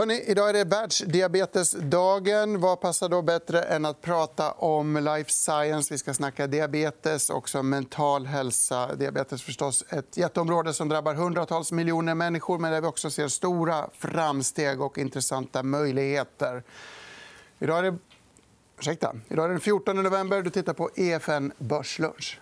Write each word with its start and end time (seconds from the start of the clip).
Hörrni, 0.00 0.22
idag 0.26 0.48
är 0.48 0.52
det 0.52 0.64
världsdiabetesdagen. 0.64 2.60
Vad 2.60 2.80
passar 2.80 3.08
då 3.08 3.22
bättre 3.22 3.62
än 3.62 3.84
att 3.84 4.00
prata 4.00 4.52
om 4.52 4.96
life 4.96 5.30
science? 5.30 5.94
Vi 5.94 5.98
ska 5.98 6.14
snacka 6.14 6.46
diabetes, 6.46 7.30
också 7.30 7.62
mental 7.62 8.26
hälsa. 8.26 8.94
Diabetes 8.94 9.42
förstås 9.42 9.84
ett 9.88 10.16
jätteområde 10.16 10.74
som 10.74 10.88
drabbar 10.88 11.14
hundratals 11.14 11.72
miljoner 11.72 12.14
människor 12.14 12.58
men 12.58 12.72
där 12.72 12.80
vi 12.80 12.86
också 12.86 13.10
ser 13.10 13.28
stora 13.28 13.90
framsteg 13.92 14.80
och 14.80 14.98
intressanta 14.98 15.62
möjligheter. 15.62 16.62
Idag 17.58 17.78
är 17.78 17.82
det, 17.82 17.98
ursäkta, 18.78 19.16
idag 19.28 19.44
är 19.44 19.48
det 19.48 19.54
den 19.54 19.60
14 19.60 20.02
november. 20.02 20.42
Du 20.42 20.50
tittar 20.50 20.72
på 20.72 20.90
EFN 20.96 21.52
Börslunch. 21.58 22.40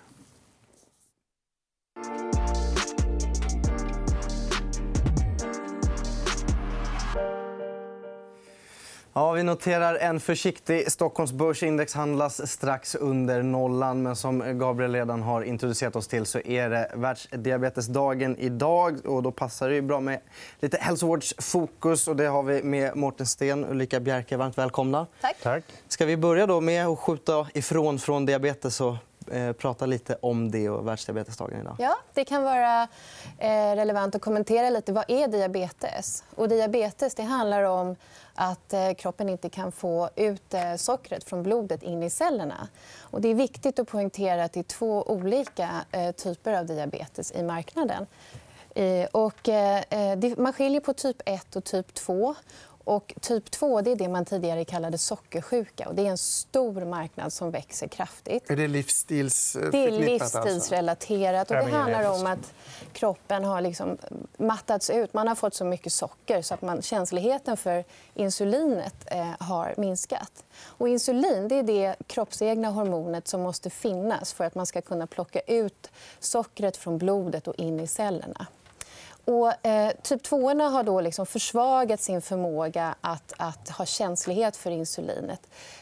Ja, 9.18 9.32
vi 9.32 9.42
noterar 9.42 9.94
en 9.94 10.20
försiktig 10.20 10.92
Stockholmsbörsindex 10.92 11.94
handlas 11.94 12.50
strax 12.50 12.94
under 12.94 13.42
nollan. 13.42 14.02
Men 14.02 14.16
som 14.16 14.58
Gabriel 14.58 14.94
redan 14.94 15.22
har 15.22 15.42
introducerat 15.42 15.96
oss 15.96 16.08
till 16.08 16.26
så 16.26 16.40
är 16.40 16.70
det 16.70 16.90
världsdiabetesdagen 16.94 18.36
idag. 18.38 19.06
Och 19.06 19.22
då 19.22 19.30
passar 19.30 19.70
det 19.70 19.82
bra 19.82 20.00
med 20.00 20.20
lite 20.60 20.78
hälsovårdsfokus. 20.80 22.08
Och 22.08 22.16
det 22.16 22.26
har 22.26 22.42
vi 22.42 22.62
med 22.62 22.96
Mårten 22.96 23.26
Sten 23.26 23.64
och 23.64 23.70
Ulrika 23.70 24.00
Bjerke. 24.00 24.36
Varmt 24.36 24.58
välkomna. 24.58 25.06
Tack. 25.20 25.36
Tack. 25.42 25.64
Ska 25.88 26.06
vi 26.06 26.16
börja 26.16 26.46
då 26.46 26.60
med 26.60 26.86
att 26.86 26.98
skjuta 26.98 27.46
ifrån 27.54 27.98
från 27.98 28.26
diabetes 28.26 28.80
och 28.80 28.94
Eh, 29.32 29.52
prata 29.52 29.86
lite 29.86 30.16
om 30.20 30.50
det 30.50 30.70
och 30.70 30.86
världsdiabetesdagen 30.86 31.60
idag? 31.60 31.76
Ja, 31.78 31.96
det 32.14 32.24
kan 32.24 32.42
vara 32.42 32.82
eh, 33.38 33.74
relevant 33.74 34.14
att 34.14 34.22
kommentera 34.22 34.70
lite. 34.70 34.92
Vad 34.92 35.04
är 35.08 35.28
diabetes? 35.28 36.24
Och 36.34 36.48
diabetes 36.48 37.14
det 37.14 37.22
handlar 37.22 37.62
om 37.62 37.96
att 38.34 38.72
eh, 38.72 38.92
kroppen 38.92 39.28
inte 39.28 39.48
kan 39.48 39.72
få 39.72 40.10
ut 40.16 40.54
sockret 40.76 41.24
från 41.24 41.42
blodet 41.42 41.82
in 41.82 42.02
i 42.02 42.10
cellerna. 42.10 42.68
Och 43.00 43.20
det 43.20 43.28
är 43.28 43.34
viktigt 43.34 43.78
att 43.78 43.88
poängtera 43.88 44.44
att 44.44 44.52
det 44.52 44.60
är 44.60 44.64
två 44.64 45.02
olika 45.02 45.68
typer 46.16 46.52
av 46.52 46.66
diabetes 46.66 47.32
i 47.32 47.42
marknaden. 47.42 48.06
Och 49.12 49.48
man 50.36 50.52
skiljer 50.52 50.80
på 50.80 50.92
typ 50.92 51.22
1 51.24 51.56
och 51.56 51.64
typ 51.64 51.94
2. 51.94 52.34
Och 52.88 53.14
typ 53.20 53.50
2 53.50 53.80
det 53.80 53.90
är 53.90 53.96
det 53.96 54.08
man 54.08 54.24
tidigare 54.24 54.64
kallade 54.64 54.98
sockersjuka. 54.98 55.88
Och 55.88 55.94
det 55.94 56.06
är 56.06 56.10
en 56.10 56.18
stor 56.18 56.84
marknad 56.84 57.32
som 57.32 57.50
växer 57.50 57.88
kraftigt. 57.88 58.50
Är 58.50 58.56
det 58.56 58.68
livsstils... 58.68 59.56
Det 59.72 59.84
är 59.84 59.90
livsstilsrelaterat. 59.90 61.50
Och 61.50 61.56
det 61.56 61.64
handlar 61.64 62.10
om 62.10 62.26
att 62.26 62.52
kroppen 62.92 63.44
har 63.44 63.60
liksom 63.60 63.98
mattats 64.36 64.90
ut. 64.90 65.14
Man 65.14 65.28
har 65.28 65.34
fått 65.34 65.54
så 65.54 65.64
mycket 65.64 65.92
socker 65.92 66.42
så 66.42 66.54
att 66.54 66.62
man, 66.62 66.82
känsligheten 66.82 67.56
för 67.56 67.84
insulinet 68.14 68.94
eh, 69.06 69.30
har 69.40 69.74
minskat. 69.76 70.44
Och 70.64 70.88
insulin 70.88 71.48
det 71.48 71.54
är 71.54 71.62
det 71.62 71.96
kroppsegna 72.06 72.68
hormonet 72.68 73.28
som 73.28 73.42
måste 73.42 73.70
finnas 73.70 74.32
för 74.32 74.44
att 74.44 74.54
man 74.54 74.66
ska 74.66 74.80
kunna 74.80 75.06
plocka 75.06 75.40
ut 75.40 75.90
sockret 76.18 76.76
från 76.76 76.98
blodet 76.98 77.48
och 77.48 77.54
in 77.54 77.80
i 77.80 77.86
cellerna. 77.86 78.46
Och, 79.28 79.66
eh, 79.66 79.92
typ 80.02 80.22
2 80.22 80.48
har 80.48 80.82
då 80.82 81.00
liksom 81.00 81.26
försvagat 81.26 82.00
sin 82.00 82.22
förmåga 82.22 82.94
att, 83.00 83.32
att 83.36 83.68
ha 83.68 83.84
känslighet 83.84 84.56
för 84.56 84.70
insulinet. 84.70 85.40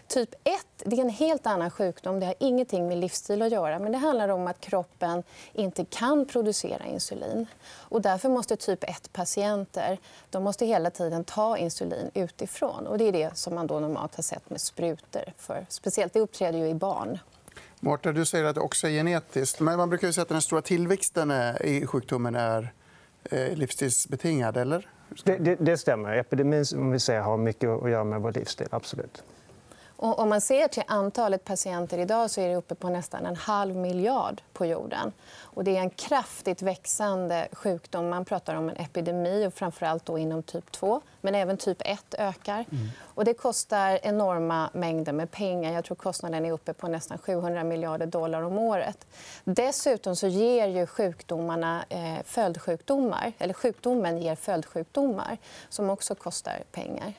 Typ 0.09 0.35
1 0.45 0.67
det 0.85 0.97
är 0.97 1.01
en 1.01 1.09
helt 1.09 1.47
annan 1.47 1.71
sjukdom. 1.71 2.21
Det 2.21 2.27
har 2.27 2.35
ingenting 2.39 2.89
med 2.89 2.99
livsstil 2.99 3.43
att 3.43 3.53
göra. 3.53 3.79
Men 3.79 3.93
det 3.93 3.99
handlar 3.99 4.29
om 4.29 4.47
att 4.47 4.61
kroppen 4.61 5.23
inte 5.53 5.85
kan 5.85 6.27
producera 6.27 6.87
insulin. 6.87 7.47
Och 7.73 8.03
därför 8.03 8.29
måste 8.29 8.57
typ 8.57 8.85
1-patienter 8.85 9.99
de 10.31 10.45
måste 10.45 10.67
hela 10.67 10.91
tiden 10.91 11.25
ta 11.25 11.59
insulin 11.59 12.11
utifrån. 12.15 12.87
Och 12.87 12.99
det 12.99 13.05
är 13.05 13.13
det 13.13 13.37
som 13.37 13.55
man 13.55 13.67
då 13.67 13.81
normalt 13.81 14.15
har 14.15 14.23
sett 14.23 14.51
med 14.51 14.61
sprutor. 14.61 15.33
För, 15.39 15.67
speciellt 15.69 16.13
det 16.13 16.21
uppträder 16.21 16.59
ju 16.59 16.69
i 16.69 16.75
barn. 16.75 17.19
Marta, 17.81 18.13
du 18.13 18.27
säger 18.27 18.45
att 18.45 18.55
det 18.55 18.61
också 18.61 18.87
är 18.87 18.91
genetiskt. 18.91 19.61
Men 19.61 19.77
man 19.77 19.89
brukar 19.89 20.13
säga 20.13 20.23
att 20.23 20.29
den 20.29 20.43
stora 20.43 20.63
tillväxten 20.63 21.31
eh, 21.31 21.57
i 21.61 21.87
sjukdomen 21.87 22.35
är 22.35 22.73
livsstilsbetingad, 23.33 24.57
eller? 24.57 24.89
Det, 25.25 25.37
det, 25.37 25.55
det 25.55 25.77
stämmer. 25.77 26.17
Epidemin 26.17 26.67
som 26.67 26.91
vi 26.91 27.01
ser, 27.01 27.21
har 27.21 27.37
mycket 27.37 27.71
att 27.71 27.91
göra 27.91 28.05
med 28.05 28.21
vår 28.21 28.33
livsstil. 28.33 28.69
Absolut. 28.71 29.23
Och 29.97 30.19
om 30.19 30.29
man 30.29 30.41
ser 30.41 30.69
till 30.69 30.83
antalet 30.87 31.45
patienter 31.45 31.99
idag 31.99 32.31
så 32.31 32.41
är 32.41 32.49
det 32.49 32.57
uppe 32.57 32.75
på 32.75 32.89
nästan 32.89 33.27
en 33.27 33.37
halv 33.37 33.77
miljard 33.77 34.43
på 34.53 34.67
jorden. 34.67 35.13
Och 35.39 35.65
det 35.65 35.77
är 35.77 35.81
en 35.81 35.91
kraftigt 35.91 36.63
växande 36.63 37.49
sjukdom. 37.53 38.09
Man 38.09 38.25
pratar 38.25 38.55
om 38.55 38.69
en 38.69 38.77
epidemi, 38.77 39.47
och 39.47 39.55
framförallt 39.55 40.07
då 40.07 40.19
inom 40.19 40.43
typ 40.43 40.73
2. 40.73 41.01
Men 41.21 41.35
även 41.35 41.57
typ 41.57 41.79
1 41.81 42.15
ökar. 42.19 42.65
Mm. 42.73 42.89
Och 43.17 43.25
det 43.25 43.35
kostar 43.35 43.99
enorma 44.03 44.71
mängder 44.73 45.13
med 45.13 45.31
pengar. 45.31 45.73
Jag 45.73 45.85
tror 45.85 45.97
kostnaden 45.97 46.45
är 46.45 46.53
uppe 46.53 46.73
på 46.73 46.89
nästan 46.89 47.19
700 47.19 47.65
miljarder 47.65 48.07
dollar 48.07 48.43
om 48.43 48.59
året. 48.59 49.07
Dessutom 49.45 50.17
så 50.17 50.27
ger 50.27 50.67
ju 50.67 50.87
sjukdomarna 50.87 51.85
eh, 51.89 52.23
följdsjukdomar. 52.25 53.33
Eller 53.39 53.55
sjukdomen 53.55 54.19
ger 54.19 54.35
följdsjukdomar 54.35 55.39
som 55.69 55.91
också 55.91 56.15
kostar 56.15 56.63
pengar. 56.73 57.13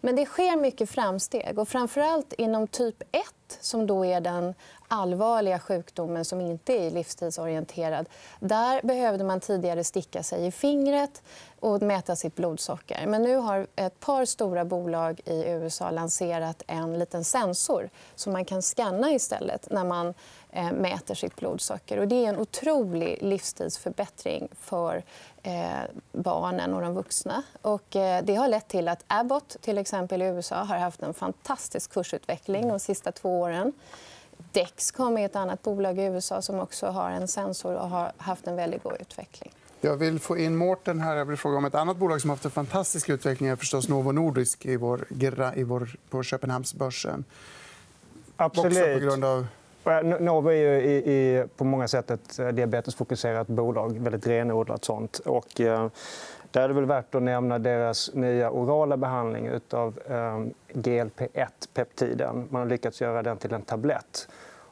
Men 0.00 0.16
det 0.16 0.26
sker 0.26 0.56
mycket 0.56 0.90
framsteg. 0.90 1.58
Och 1.58 1.68
framförallt 1.68 2.32
inom 2.32 2.66
typ 2.66 3.02
1, 3.02 3.20
som 3.60 3.86
då 3.86 4.04
är 4.04 4.20
den 4.20 4.54
allvarliga 4.88 5.58
sjukdomen 5.58 6.24
som 6.24 6.40
inte 6.40 6.72
är 6.72 6.90
livsstilsorienterad. 6.90 8.08
Där 8.40 8.80
behövde 8.82 9.24
man 9.24 9.40
tidigare 9.40 9.84
sticka 9.84 10.22
sig 10.22 10.46
i 10.46 10.50
fingret 10.50 11.22
och 11.60 11.82
mäta 11.82 12.16
sitt 12.16 12.34
blodsocker. 12.34 13.06
Men 13.06 13.22
nu 13.22 13.36
har 13.36 13.66
ett 13.76 14.00
par 14.00 14.24
stora 14.24 14.64
bolag 14.64 15.20
i 15.24 15.44
USA 15.46 15.90
lanserat 15.90 16.62
en 16.66 16.98
liten 16.98 17.24
sensor 17.24 17.90
som 18.14 18.32
man 18.32 18.44
kan 18.44 18.62
skanna 18.62 19.12
istället 19.12 19.70
när 19.70 19.84
man 19.84 20.14
eh, 20.50 20.72
mäter 20.72 21.14
sitt 21.14 21.36
blodsocker. 21.36 21.98
Och 21.98 22.08
det 22.08 22.24
är 22.24 22.28
en 22.28 22.38
otrolig 22.38 23.18
livsstilsförbättring 23.20 24.48
för 24.60 25.02
eh, 25.42 25.82
barnen 26.12 26.74
och 26.74 26.82
de 26.82 26.94
vuxna. 26.94 27.42
Och, 27.62 27.96
eh, 27.96 28.24
det 28.24 28.34
har 28.34 28.48
lett 28.48 28.68
till 28.68 28.88
att 28.88 29.04
Abbott 29.06 29.56
till 29.60 29.78
exempel 29.78 30.22
i 30.22 30.24
USA 30.24 30.56
har 30.56 30.76
haft 30.76 31.02
en 31.02 31.14
fantastisk 31.14 31.92
kursutveckling 31.92 32.68
de 32.68 32.78
sista 32.78 33.12
två 33.12 33.41
åren. 33.42 33.72
Dexcom 34.52 35.18
är 35.18 35.26
ett 35.26 35.36
annat 35.36 35.62
bolag 35.62 35.98
i 35.98 36.02
USA 36.02 36.42
som 36.42 36.60
också 36.60 36.86
har 36.86 37.10
en 37.10 37.28
sensor 37.28 37.74
och 37.74 37.88
har 37.88 38.12
haft 38.16 38.46
en 38.46 38.56
väldigt 38.56 38.82
god 38.82 38.96
utveckling. 39.00 39.52
Jag 39.80 39.96
vill 39.96 40.20
få 40.20 40.38
in 40.38 40.56
Mårten 40.56 41.00
här. 41.00 41.16
Jag 41.16 41.24
vill 41.24 41.36
fråga 41.36 41.56
om 41.56 41.64
ett 41.64 41.74
annat 41.74 41.96
bolag 41.96 42.20
som 42.20 42.30
har 42.30 42.36
haft 42.36 42.44
en 42.44 42.50
fantastisk 42.50 43.08
utveckling. 43.08 43.48
är 43.48 43.56
förstås 43.56 43.88
Novo 43.88 44.12
Nordisk 44.12 44.66
i 44.66 44.76
vår, 44.76 45.06
i 45.56 45.62
vår, 45.62 45.96
på 46.10 46.22
Köpenhamnsbörsen. 46.22 47.24
Absolut. 48.36 48.72
Också 48.72 48.94
på 48.94 48.98
grund 48.98 49.24
av... 49.24 49.46
Eh, 49.84 50.02
Novo 50.02 50.48
är 50.48 50.54
ju 50.54 50.80
i, 50.80 50.96
i, 50.96 51.44
på 51.56 51.64
många 51.64 51.88
sätt 51.88 52.10
ett 52.10 52.38
eh, 52.38 52.48
diabetesfokuserat 52.48 53.46
bolag. 53.46 53.98
Väldigt 53.98 54.26
renodlat 54.26 54.84
sånt. 54.84 55.18
Och, 55.18 55.60
eh, 55.60 55.88
där 56.50 56.62
är 56.62 56.68
det 56.68 56.74
väl 56.74 56.84
värt 56.84 57.14
att 57.14 57.22
nämna 57.22 57.58
deras 57.58 58.14
nya 58.14 58.50
orala 58.50 58.96
behandling 58.96 59.50
av 59.70 60.00
eh, 60.06 60.44
GLP-1-peptiden. 60.72 62.46
Man 62.50 62.62
har 62.62 62.68
lyckats 62.68 63.00
göra 63.00 63.22
den 63.22 63.36
till 63.36 63.52
en 63.52 63.62
tablett. 63.62 64.28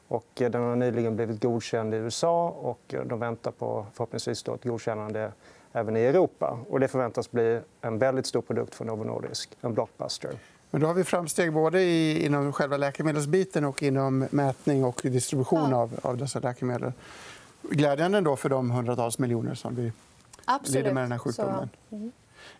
Och 0.09 0.43
eh, 0.43 0.51
den 0.51 0.63
har 0.63 0.77
nyligen 0.77 1.17
blivit 1.17 1.43
godkänd 1.43 1.95
i 1.95 1.97
USA 1.97 2.49
och 2.49 2.95
eh, 2.95 3.05
de 3.05 3.19
väntar 3.19 3.51
på 3.51 3.87
förhoppningsvis 3.95 4.43
då 4.43 4.55
ett 4.55 4.65
godkännande 4.65 5.33
även 5.73 5.97
i 5.97 6.01
Europa. 6.01 6.59
Och 6.69 6.81
det 6.81 6.89
förväntas 6.89 7.31
bli 7.31 7.61
en 7.81 7.99
väldigt 7.99 8.27
stor 8.27 8.43
produkt 8.43 8.75
för 8.75 8.85
Novo 8.85 9.05
Nordisk. 9.05 9.57
En 9.61 9.75
blockbuster. 9.75 10.31
Men 10.71 10.81
då 10.81 10.87
har 10.87 10.95
vi 10.95 11.05
framsteg 11.05 11.53
både 11.53 11.85
inom 12.25 12.53
själva 12.53 12.77
läkemedelsbiten 12.77 13.65
och 13.65 13.83
inom 13.83 14.27
mätning 14.31 14.85
och 14.85 15.01
distribution 15.03 15.75
av, 15.75 16.01
av 16.03 16.17
dessa 16.17 16.41
läkemedel. 16.41 16.93
Glädjande 17.63 18.21
då 18.21 18.37
för 18.37 18.49
de 18.49 18.71
hundratals 18.71 19.19
miljoner 19.19 19.55
som 19.55 19.75
vi 19.75 19.93
Absolut. 20.45 20.75
lider 20.75 20.95
med 20.95 21.03
den 21.03 21.13
här 21.13 21.19
sjukdomen. 21.19 21.69
Så... 21.91 21.97
Mm. 21.97 22.13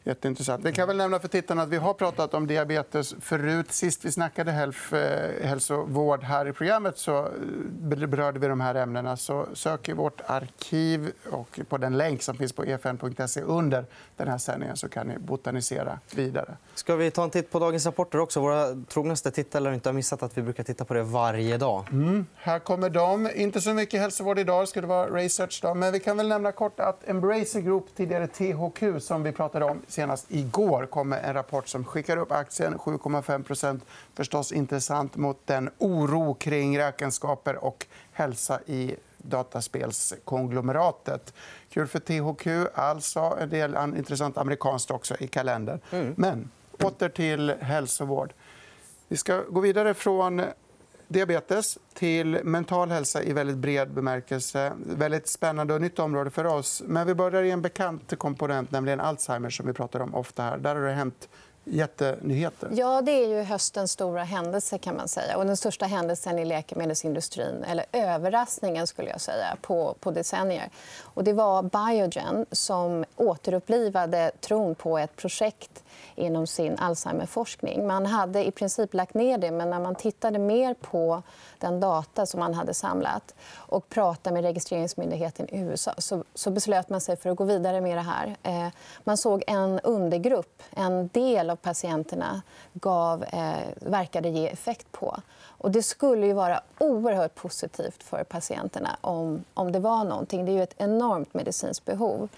Jätteintressant. 0.05 0.65
Vi 0.65 0.73
kan 0.73 0.89
väl 0.89 0.97
nämna 0.97 1.19
för 1.19 1.29
tittarna 1.29 1.63
att 1.63 1.69
vi 1.69 1.77
har 1.77 1.95
pratat 1.95 2.35
om 2.35 2.47
diabetes 2.47 3.15
förut. 3.21 3.73
Sist 3.73 4.05
vi 4.05 4.13
snackade 4.13 4.51
eh, 4.53 5.47
hälsovård 5.47 6.23
här 6.23 6.49
i 6.49 6.53
programmet 6.53 6.99
så 6.99 7.19
eh, 7.19 8.07
berörde 8.07 8.39
vi 8.39 8.47
de 8.47 8.61
här 8.61 8.75
ämnena. 8.75 9.17
Så 9.17 9.47
sök 9.55 9.89
i 9.89 9.93
vårt 9.93 10.21
arkiv 10.27 11.13
och 11.31 11.61
på 11.69 11.79
den 11.79 11.99
länk 11.99 12.23
som 12.23 12.37
finns 12.37 12.53
på 12.53 12.65
efn.se 12.65 13.43
under 13.43 13.85
den 14.17 14.29
här 14.29 14.39
sändningen 14.39 14.77
så 14.77 14.89
kan 14.89 15.07
ni 15.07 15.19
botanisera 15.19 15.99
vidare. 16.15 16.57
Ska 16.75 16.97
vi 16.97 17.11
ta 17.11 17.25
en 17.25 17.31
titt 17.31 17.51
på 17.51 17.59
dagens 17.59 17.87
rapporter 17.87 18.19
också? 18.19 18.41
Våra 18.41 18.75
trognaste 18.89 19.31
tittare 19.31 19.65
har 19.65 19.73
inte 19.73 19.93
missat 19.93 20.23
att 20.23 20.39
vi 20.39 20.43
brukar 20.43 20.65
titta 20.65 20.85
på 20.85 20.95
det 20.95 21.03
varje 21.03 21.57
dag. 21.57 21.85
Mm. 21.93 22.27
Här 22.35 22.59
kommer 22.59 22.91
de. 22.91 23.31
Inte 23.35 23.61
så 23.61 23.75
mycket 23.75 24.01
hälsovård 24.01 24.39
idag. 24.39 24.67
Det 24.75 24.81
vara 24.81 25.11
research. 25.11 25.61
Då. 25.63 25.75
Men 25.75 25.93
vi 25.93 26.01
kan 26.01 26.17
väl 26.17 26.29
nämna 26.29 26.53
kort 26.53 26.81
att 26.81 27.09
Embracer 27.09 27.61
Group, 27.61 27.95
tidigare 27.97 28.27
THQ, 28.27 29.03
som 29.03 29.23
vi 29.23 29.33
pratade 29.33 29.65
om 29.65 29.80
senast 29.89 30.27
igår 30.29 30.87
kom 30.87 31.13
en 31.13 31.35
rapport 31.35 31.69
som 31.69 31.85
skickar 31.85 32.17
upp 32.17 32.33
aktien 32.33 32.79
7,5% 32.79 33.81
Förstås 34.15 34.53
intressant 34.53 35.17
mot 35.17 35.47
den 35.47 35.71
oro 35.79 36.35
kring 36.35 36.79
räkenskaper 36.79 37.65
och 37.65 37.87
hälsa 38.13 38.61
i 38.67 38.97
dataspelskonglomeratet. 39.19 41.35
Kul 41.71 41.87
för 41.87 41.99
THQ. 41.99 42.47
Alltså 42.75 43.37
en 43.41 43.49
del 43.49 43.77
intressant 43.97 44.39
amerikanskt 44.39 44.91
också 44.91 45.15
i 45.19 45.27
kalendern. 45.27 45.81
Mm. 45.91 46.15
Men 46.17 46.51
Åter 46.83 47.09
till 47.09 47.55
hälsovård. 47.61 48.33
Vi 49.09 49.17
ska 49.17 49.43
gå 49.43 49.61
vidare 49.61 49.95
från 49.95 50.43
diabetes 51.11 51.79
till 51.95 52.41
mental 52.45 52.91
hälsa 52.91 53.23
i 53.23 53.33
väldigt 53.33 53.57
bred 53.57 53.91
bemärkelse. 53.95 54.73
Väldigt 54.87 55.29
spännande 55.29 55.75
och 55.75 55.81
nytt 55.81 55.99
område 55.99 56.31
för 56.31 56.45
oss. 56.45 56.83
Men 56.87 57.07
vi 57.07 57.15
börjar 57.15 57.43
i 57.43 57.51
en 57.51 57.63
bekant 57.63 58.19
komponent, 58.19 58.71
nämligen 58.71 59.01
Alzheimer. 59.01 59.51
som 59.51 59.67
vi 59.67 59.73
pratar 59.73 60.01
om 60.01 60.15
ofta 60.15 60.43
här. 60.43 60.59
Där 60.59 60.75
har 60.75 60.83
det 60.83 60.93
hänt 60.93 61.29
jättenyheter. 61.71 62.69
Ja, 62.73 63.03
det 63.03 63.13
är 63.13 63.29
ju 63.29 63.43
höstens 63.43 63.93
stora 63.93 64.25
händelse. 64.25 64.79
kan 64.79 64.97
man 64.97 65.09
säga. 65.09 65.37
Och 65.37 65.47
den 65.47 65.57
största 65.57 65.87
händelsen 65.87 66.39
i 66.39 66.45
läkemedelsindustrin, 66.45 67.65
eller 67.65 67.85
överraskningen 67.93 68.87
skulle 68.87 69.11
jag 69.11 69.21
säga, 69.21 69.57
på, 69.63 69.95
på 70.01 70.11
decennier. 70.11 70.71
Och 71.03 71.25
det 71.25 71.33
var 71.33 71.63
Biogen 71.63 72.47
som 72.53 73.05
återupplivade 73.17 74.31
tron 74.41 74.75
på 74.75 74.99
ett 74.99 75.17
projekt 75.17 75.83
inom 76.15 76.47
sin 76.47 76.79
Alzheimerforskning. 76.79 77.87
Man 77.87 78.07
hade 78.07 78.47
i 78.47 78.51
princip 78.51 78.95
lagt 78.95 79.15
ner 79.15 79.39
det, 79.39 79.51
men 79.51 79.71
när 79.71 79.81
man 79.81 79.95
tittade 79.95 80.39
mer 80.39 80.75
på 80.75 81.23
den 81.59 81.81
data 81.81 82.27
som 82.27 82.41
man 82.41 82.55
hade 82.55 82.75
samlat 82.75 83.35
och 83.55 83.89
pratade 83.89 84.35
med 84.35 84.45
registreringsmyndigheten 84.45 85.49
i 85.49 85.61
USA 85.61 85.95
så, 85.99 86.25
så 86.35 86.51
beslöt 86.51 86.89
man 86.89 87.01
sig 87.01 87.17
för 87.17 87.31
att 87.31 87.37
gå 87.37 87.45
vidare 87.45 87.81
med 87.81 87.97
det 87.97 88.01
här. 88.01 88.37
Eh, 88.43 88.69
man 89.05 89.17
såg 89.17 89.45
en 89.47 89.81
undergrupp, 89.81 90.63
en 90.71 91.09
del 91.09 91.51
av 91.51 91.57
patienterna 91.63 92.43
gav, 92.73 93.23
eh, 93.23 93.59
verkade 93.77 94.29
ge 94.29 94.49
effekt 94.49 94.93
på. 94.93 95.17
Och 95.43 95.71
det 95.71 95.83
skulle 95.83 96.27
ju 96.27 96.33
vara 96.33 96.61
oerhört 96.79 97.35
positivt 97.35 98.03
för 98.03 98.25
patienterna 98.25 98.97
om, 99.01 99.45
om 99.55 99.73
det 99.73 99.79
var 99.79 100.05
någonting. 100.05 100.45
Det 100.45 100.53
är 100.53 100.55
ju 100.55 100.63
ett 100.63 100.75
enormt 100.77 101.35
medicinskt 101.35 101.85
behov. 101.85 102.29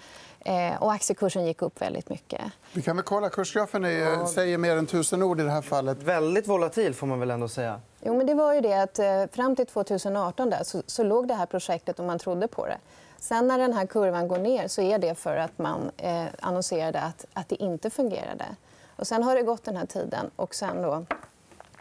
Eh, 0.45 0.83
och 0.83 0.93
aktiekursen 0.93 1.45
gick 1.45 1.61
upp 1.61 1.81
väldigt 1.81 2.09
mycket. 2.09 2.41
Vi 2.73 2.81
kan 2.81 2.95
väl 2.95 3.05
kolla. 3.05 3.29
Kursgrafen 3.29 3.85
är, 3.85 3.89
ja. 3.89 4.27
säger 4.27 4.57
mer 4.57 4.77
än 4.77 4.85
tusen 4.85 5.23
ord 5.23 5.39
i 5.39 5.43
det 5.43 5.51
här 5.51 5.61
fallet. 5.61 6.03
Väldigt 6.03 6.47
volatil, 6.47 6.93
får 6.93 7.07
man 7.07 7.19
väl 7.19 7.31
ändå 7.31 7.47
säga. 7.47 7.81
Jo, 8.01 8.17
men 8.17 8.27
det 8.27 8.33
var 8.33 8.53
ju 8.53 8.61
det 8.61 8.73
att 8.73 8.99
eh, 8.99 9.25
fram 9.31 9.55
till 9.55 9.65
2018 9.65 10.49
där, 10.49 10.63
så, 10.63 10.83
så 10.85 11.03
låg 11.03 11.27
det 11.27 11.33
här 11.33 11.45
projektet 11.45 11.99
och 11.99 12.05
man 12.05 12.19
trodde 12.19 12.47
på 12.47 12.65
det. 12.65 12.77
Sen 13.19 13.47
när 13.47 13.59
den 13.59 13.73
här 13.73 13.85
kurvan 13.85 14.27
går 14.27 14.37
ner 14.37 14.67
så 14.67 14.81
är 14.81 14.97
det 14.97 15.15
för 15.15 15.37
att 15.37 15.57
man 15.57 15.91
eh, 15.97 16.25
annonserade 16.39 17.01
att, 17.01 17.25
att 17.33 17.49
det 17.49 17.63
inte 17.63 17.89
fungerade. 17.89 18.45
Och 18.95 19.07
sen 19.07 19.23
har 19.23 19.35
det 19.35 19.41
gått 19.41 19.63
den 19.63 19.77
här 19.77 19.85
tiden 19.85 20.31
och 20.35 20.55
sen 20.55 20.81
då, 20.81 21.05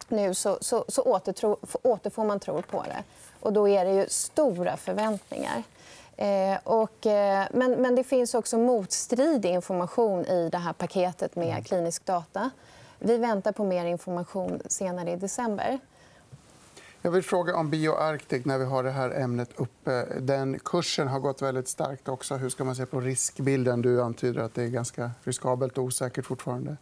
nu 0.09 0.35
så, 0.35 0.59
så, 0.61 0.85
så 0.89 1.03
återtro, 1.03 1.57
återfår 1.83 2.25
man 2.25 2.41
tro 2.41 2.63
på 2.63 2.83
det. 2.83 3.05
Och 3.41 3.53
då 3.53 3.69
är 3.69 3.85
det 3.85 3.93
ju 3.93 4.07
stora 4.09 4.77
förväntningar. 4.77 5.63
Eh, 6.17 6.59
och, 6.65 7.07
eh, 7.07 7.47
men, 7.51 7.73
men 7.73 7.95
det 7.95 8.05
finns 8.05 8.35
också 8.35 8.59
motstridig 8.59 9.51
information 9.51 10.27
i 10.27 10.49
det 10.53 10.59
här 10.59 10.73
paketet 10.73 11.37
med 11.37 11.49
mm. 11.49 11.65
klinisk 11.65 12.05
data. 12.05 12.51
Vi 12.99 13.19
väntar 13.19 13.53
på 13.53 13.65
mer 13.65 13.85
information 13.85 14.63
senare 14.67 15.11
i 15.11 15.17
december. 15.17 15.79
Jag 17.05 17.11
vill 17.11 17.23
fråga 17.23 17.57
om 17.57 17.71
BioArctic 17.71 18.45
när 18.45 18.59
vi 18.59 18.65
har 18.65 18.85
det 18.85 18.91
här 18.91 19.11
ämnet 19.11 19.51
uppe. 19.57 20.07
Den 20.21 20.59
kursen 20.59 21.09
har 21.09 21.21
gått 21.21 21.43
väldigt 21.43 21.69
starkt. 21.69 22.09
också. 22.09 22.35
Hur 22.35 22.49
ska 22.49 22.65
man 22.65 22.77
se 22.77 22.87
på 22.87 23.01
riskbilden? 23.01 23.83
Du 23.83 24.03
antyder 24.03 24.41
att 24.43 24.55
det 24.55 24.63
är 24.63 24.69
ganska 24.69 25.11
riskabelt 25.25 25.79
och 25.79 25.85
osäkert 25.85 26.27
fortfarande. 26.27 26.77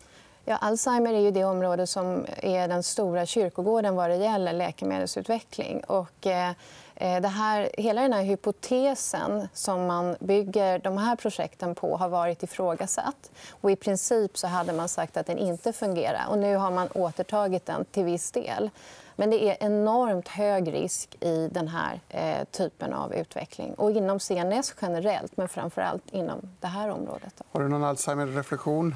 Ja, 0.44 0.56
Alzheimer 0.56 1.14
är 1.14 1.20
ju 1.20 1.31
det 1.31 1.44
område 1.44 1.87
som 1.87 2.26
är 2.37 2.69
den 2.69 2.82
stora 2.82 3.26
kyrkogården 3.26 3.94
vad 3.94 4.11
det 4.11 4.17
gäller 4.17 4.52
läkemedelsutveckling. 4.52 5.81
Och, 5.81 6.26
eh, 6.26 6.52
Eh, 7.00 7.20
det 7.20 7.29
här, 7.29 7.70
hela 7.79 8.02
den 8.02 8.12
här 8.12 8.23
hypotesen 8.23 9.49
som 9.52 9.87
man 9.87 10.17
bygger 10.20 10.79
de 10.79 10.99
här 10.99 11.17
projekten 11.17 11.75
på 11.75 11.97
har 11.97 12.08
varit 12.08 12.43
ifrågasatt. 12.43 13.31
Och 13.61 13.70
I 13.70 13.76
princip 13.76 14.38
så 14.38 14.47
hade 14.47 14.73
man 14.73 14.88
sagt 14.88 15.17
att 15.17 15.26
den 15.26 15.38
inte 15.38 15.73
fungerar. 15.73 16.26
Och 16.29 16.38
nu 16.38 16.56
har 16.56 16.70
man 16.70 16.88
återtagit 16.94 17.67
den 17.67 17.85
till 17.85 18.05
viss 18.05 18.31
del. 18.31 18.70
Men 19.17 19.31
det 19.31 19.44
är 19.44 19.56
enormt 19.61 20.29
hög 20.29 20.73
risk 20.73 21.17
i 21.20 21.49
den 21.52 21.69
här 21.69 22.00
eh, 22.08 22.44
typen 22.44 22.93
av 22.93 23.14
utveckling. 23.14 23.75
Och 23.75 23.91
inom 23.91 24.20
CNS 24.20 24.75
generellt, 24.82 25.37
men 25.37 25.49
framför 25.49 25.82
allt 25.82 26.11
inom 26.11 26.41
det 26.61 26.67
här 26.67 26.88
området. 26.88 27.43
Har 27.53 27.61
du 27.61 27.69
någon 27.69 27.85
Alzheimer-reflektion? 27.85 28.94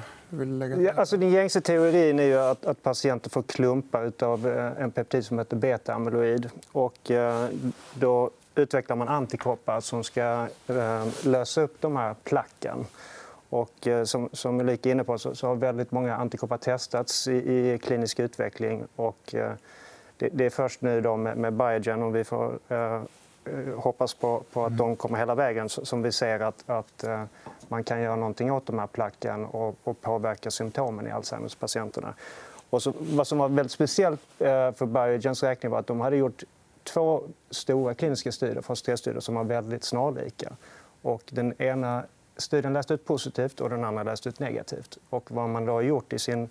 Ja, 0.83 0.93
alltså, 0.95 1.17
den 1.17 1.29
gängse 1.29 1.61
teorin 1.61 2.19
är 2.19 2.23
ju 2.23 2.37
att, 2.37 2.65
att 2.65 2.83
patienter 2.83 3.29
får 3.29 3.43
klumpar 3.43 4.11
av 4.19 4.47
eh, 4.47 4.83
en 4.83 4.91
peptid 4.91 5.25
som 5.25 5.39
heter 5.39 5.57
beta-amyloid. 5.57 6.49
Och, 6.71 7.11
eh, 7.11 7.49
då 7.93 8.29
utvecklar 8.55 8.95
man 8.95 9.07
antikroppar 9.07 9.79
som 9.79 10.03
ska 10.03 10.47
eh, 10.67 11.07
lösa 11.23 11.61
upp 11.61 11.81
de 11.81 11.95
här 11.95 12.15
placken. 12.23 12.85
Och, 13.49 13.87
eh, 13.87 14.03
som, 14.03 14.29
som 14.31 14.59
Ulrika 14.59 14.89
är 14.89 14.91
inne 14.91 15.03
på 15.03 15.17
så, 15.17 15.35
så, 15.35 15.47
har 15.47 15.55
väldigt 15.55 15.91
många 15.91 16.15
antikroppar 16.15 16.57
testats 16.57 17.27
i, 17.27 17.31
i 17.31 17.79
klinisk 17.83 18.19
utveckling. 18.19 18.83
Och, 18.95 19.35
eh, 19.35 19.51
det, 20.17 20.29
det, 20.33 20.45
är 20.45 20.49
först 20.49 20.81
nu 20.81 21.01
då 21.01 21.17
med, 21.17 21.37
med 21.37 21.53
Biogen, 21.53 22.03
om 22.03 22.13
vi 22.13 22.23
får 22.23 22.59
eh, 22.69 23.01
hoppas 23.75 24.13
på, 24.13 24.43
på, 24.53 24.65
att 24.65 24.77
de 24.77 24.95
kommer 24.95 25.17
hela 25.17 25.35
vägen, 25.35 25.69
som 25.69 26.01
vi 26.01 26.11
ser 26.11 26.39
att, 26.39 26.69
att 26.69 27.05
man 27.67 27.83
kan 27.83 28.01
göra 28.01 28.15
någonting 28.15 28.51
åt 28.51 28.65
de 28.65 28.79
här 28.79 28.87
placken 28.87 29.45
och, 29.45 29.75
och 29.83 30.01
påverka 30.01 30.51
symptomen 30.51 31.07
i 31.07 31.11
Alzheimers-patienterna. 31.11 32.13
Och 32.69 32.83
så, 32.83 32.93
vad 32.99 33.27
som 33.27 33.37
var 33.37 33.49
väldigt 33.49 33.71
speciellt 33.71 34.21
eh, 34.39 34.71
för 34.71 34.85
Biogens 34.85 35.43
räkning 35.43 35.71
var 35.71 35.79
att 35.79 35.87
de 35.87 36.01
hade 36.01 36.17
gjort 36.17 36.43
två 36.83 37.23
stora 37.49 37.93
kliniska 37.93 38.31
studier, 38.31 38.61
fas 38.61 38.83
3-studier, 38.83 39.19
som 39.19 39.35
var 39.35 39.43
väldigt 39.43 39.83
snarlika. 39.83 40.53
Och 41.01 41.23
den 41.29 41.61
ena 41.61 42.05
studien 42.37 42.73
läste 42.73 42.93
ut 42.93 43.05
positivt 43.05 43.61
och 43.61 43.69
den 43.69 43.83
andra 43.83 44.03
läste 44.03 44.29
ut 44.29 44.39
negativt. 44.39 44.97
Och 45.09 45.31
vad 45.31 45.49
man 45.49 45.65
då 45.65 45.73
har 45.73 45.81
gjort 45.81 46.13
i 46.13 46.19
sin 46.19 46.49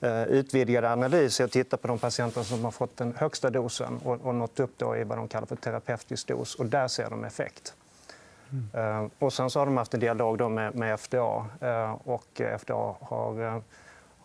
eh, 0.00 0.22
utvidgade 0.22 0.90
analys 0.90 1.40
är 1.40 1.44
att 1.44 1.52
titta 1.52 1.76
på 1.76 1.88
de 1.88 1.98
patienter 1.98 2.42
som 2.42 2.64
har 2.64 2.70
fått 2.70 2.96
den 2.96 3.14
högsta 3.16 3.50
dosen 3.50 4.00
och, 4.04 4.20
och 4.20 4.34
nått 4.34 4.60
upp 4.60 4.72
då 4.76 4.96
i 4.96 5.04
vad 5.04 5.18
de 5.18 5.28
kallar 5.28 5.46
för 5.46 5.56
terapeutisk 5.56 6.28
dos. 6.28 6.54
Och 6.54 6.66
där 6.66 6.88
ser 6.88 7.10
de 7.10 7.24
effekt. 7.24 7.74
Mm. 8.52 9.10
Och 9.18 9.32
sen 9.32 9.50
så 9.50 9.58
har 9.58 9.66
de 9.66 9.76
haft 9.76 9.94
en 9.94 10.00
dialog 10.00 10.50
med, 10.50 10.74
med 10.74 11.00
FDA. 11.00 11.46
Eh, 11.60 11.92
och 12.04 12.40
FDA 12.58 12.94
har, 13.00 13.44
eh, 13.44 13.58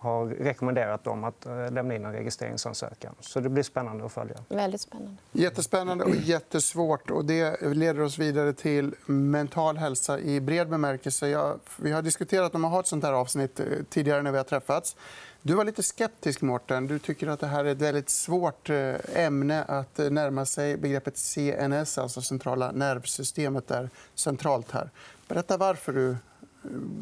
har 0.02 0.26
rekommenderat 0.26 1.04
dem 1.04 1.24
att 1.24 1.46
lämna 1.72 1.96
in 1.96 2.06
en 2.06 2.14
registreringsansökan. 2.14 3.16
Så 3.20 3.40
det 3.40 3.50
blir 3.50 3.64
spännande 3.64 4.06
att 4.06 4.12
följa. 4.12 4.36
Väldigt 4.50 4.82
spännande. 4.82 5.18
Jättespännande 5.32 6.04
och 6.04 6.16
jättesvårt. 6.16 7.12
Och 7.12 7.26
det 7.26 7.62
leder 7.62 8.02
oss 8.02 8.18
vidare 8.18 8.54
till 8.54 8.96
mental 9.06 9.78
hälsa 9.78 10.20
i 10.20 10.42
bred 10.42 10.70
bemärkelse. 10.70 11.30
Jag, 11.30 11.60
vi 11.78 11.92
har 11.92 12.02
diskuterat 12.02 12.56
om 12.56 12.66
att 12.66 12.72
ha 12.72 12.80
ett 12.80 12.88
sånt 12.88 13.04
här 13.04 13.14
avsnitt 13.14 13.62
tidigare 13.90 14.22
när 14.22 14.32
vi 14.32 14.38
har 14.38 14.44
träffats. 14.44 14.96
Du 15.44 15.54
var 15.54 15.66
lite 15.66 15.84
skeptisk, 15.84 16.42
Mårten. 16.42 16.88
Du 16.88 17.00
tycker 17.00 17.28
att 17.28 17.40
det 17.40 17.48
här 17.48 17.66
är 17.66 17.72
ett 17.72 17.82
väldigt 17.82 18.10
svårt 18.10 18.70
eh, 18.70 18.96
ämne 19.16 19.64
att 19.64 20.00
eh, 20.00 20.10
närma 20.10 20.46
sig. 20.46 20.78
Begreppet 20.78 21.18
CNS, 21.18 21.98
alltså 21.98 22.22
centrala 22.22 22.72
nervsystemet, 22.72 23.72
är 23.72 23.90
centralt 24.16 24.72
här. 24.72 24.90
Berätta 25.28 25.58
varför 25.58 25.94
du 25.94 26.10
eh, 26.10 26.18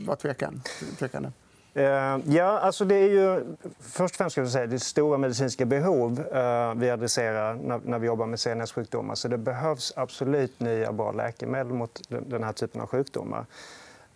var 0.05 0.15
tvekande. 0.15 1.31
Eh, 1.73 2.17
ja, 2.25 2.59
alltså 2.59 2.85
det 2.85 2.95
är 2.95 3.09
ju 3.09 3.55
först 3.79 4.13
och 4.13 4.17
främst 4.17 4.33
ska 4.33 4.47
säga, 4.47 4.67
det 4.67 4.75
är 4.75 4.77
stora 4.77 5.17
medicinska 5.17 5.65
behov 5.65 6.19
eh, 6.33 6.73
vi 6.75 6.89
adresserar 6.89 7.79
när 7.85 7.99
vi 7.99 8.07
jobbar 8.07 8.25
med 8.25 8.39
CNS-sjukdomar. 8.39 9.15
Så 9.15 9.27
det 9.27 9.38
behövs 9.38 9.93
absolut 9.95 10.59
nya 10.59 10.91
bra 10.91 11.11
läkemedel 11.11 11.73
mot 11.73 12.01
den 12.09 12.43
här 12.43 12.53
typen 12.53 12.81
av 12.81 12.88
sjukdomar. 12.88 13.45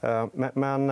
Eh, 0.01 0.27
men 0.53 0.91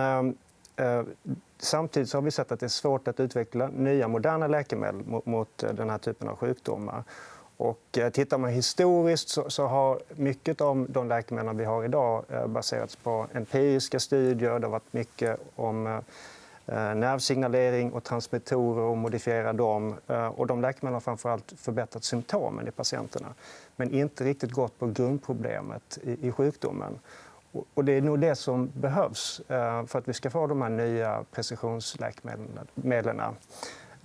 Samtidigt 1.58 2.12
har 2.12 2.22
vi 2.22 2.30
sett 2.30 2.52
att 2.52 2.60
det 2.60 2.66
är 2.66 2.68
svårt 2.68 3.08
att 3.08 3.20
utveckla 3.20 3.66
nya 3.68 4.08
moderna 4.08 4.46
läkemedel 4.46 5.02
mot, 5.24 5.64
den 5.72 5.90
här 5.90 5.98
typen 5.98 6.28
av 6.28 6.36
sjukdomar. 6.36 7.04
Och 7.56 7.98
tittar 8.12 8.38
man 8.38 8.50
historiskt 8.50 9.28
så, 9.48 9.66
har 9.66 10.00
mycket 10.14 10.60
av 10.60 10.86
de 10.88 11.08
läkemedel 11.08 11.56
vi 11.56 11.64
har 11.64 11.84
idag 11.84 12.24
baserats 12.46 12.96
på 12.96 13.26
empiriska 13.32 14.00
studier. 14.00 14.58
Det 14.58 14.66
har 14.66 14.72
varit 14.72 14.92
mycket 14.92 15.40
om 15.56 16.02
nervsignalering 16.94 17.92
och 17.92 18.04
transmittorer 18.04 18.82
och 18.82 18.98
modifiera 18.98 19.52
dem. 19.52 19.94
Och 20.36 20.46
de 20.46 20.60
läkemedlen 20.60 20.92
har 20.92 21.00
framförallt 21.00 21.52
förbättrat 21.56 22.04
symptomen 22.04 22.68
i 22.68 22.70
patienterna 22.70 23.34
men 23.76 23.90
inte 23.90 24.24
riktigt 24.24 24.52
gått 24.52 24.78
på 24.78 24.86
grundproblemet 24.86 25.98
i 26.02 26.32
sjukdomen. 26.32 26.98
Och 27.74 27.84
det 27.84 27.92
är 27.92 28.00
nog 28.00 28.18
det 28.18 28.34
som 28.34 28.70
behövs 28.74 29.40
eh, 29.48 29.86
för 29.86 29.98
att 29.98 30.08
vi 30.08 30.12
ska 30.12 30.30
få 30.30 30.46
de 30.46 30.62
här 30.62 30.68
nya 30.68 31.24
precisionsläkemedlen. 31.32 33.20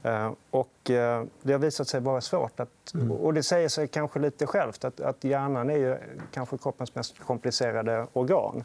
Eh, 0.04 0.32
och 0.50 0.90
eh, 0.90 1.24
det 1.42 1.54
har 1.54 1.60
visat 1.60 1.88
sig 1.88 2.02
vara 2.02 2.22
svårt. 2.22 2.60
Att, 2.60 2.94
mm. 2.94 3.12
och 3.12 3.34
det 3.34 3.44
säger 3.44 3.70
sig 3.70 3.88
kanske 3.88 4.20
lite 4.20 4.48
självt 4.48 4.86
att, 4.86 5.02
att 5.02 5.24
hjärnan 5.24 5.70
är 5.70 5.78
ju 5.78 5.98
kanske 6.32 6.58
kroppens 6.58 6.96
mest 6.96 7.20
komplicerade 7.20 8.08
organ. 8.14 8.64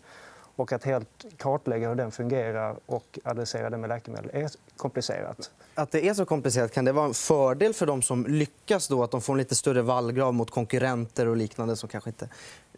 Och 0.57 0.73
att 0.73 0.85
helt 0.85 1.25
kartlägga 1.37 1.89
hur 1.89 1.95
den 1.95 2.13
fungerar 2.13 2.77
och 2.87 3.19
adressera 3.25 3.71
den 3.71 3.81
med 3.81 3.89
läkemedel 3.89 4.31
är 4.33 4.51
komplicerat. 4.77 5.51
Att 5.75 5.91
det 5.91 6.09
är 6.09 6.15
så 6.15 6.25
komplicerat, 6.25 6.73
kan 6.73 6.85
det 6.85 6.93
vara 6.93 7.07
en 7.07 7.15
fördel 7.15 7.75
för 7.75 7.87
de 7.87 8.03
som 8.03 8.27
lyckas? 8.27 8.89
Då, 8.89 9.03
att 9.03 9.11
de 9.11 9.21
får 9.21 9.33
en 9.33 9.39
lite 9.39 9.55
större 9.55 9.83
vallgrav 9.83 10.35
mot 10.35 10.51
konkurrenter 10.51 11.29
och 11.29 11.37
liknande 11.37 11.77
som 11.77 11.89
kanske 11.89 12.11
inte 12.11 12.25
är 12.25 12.31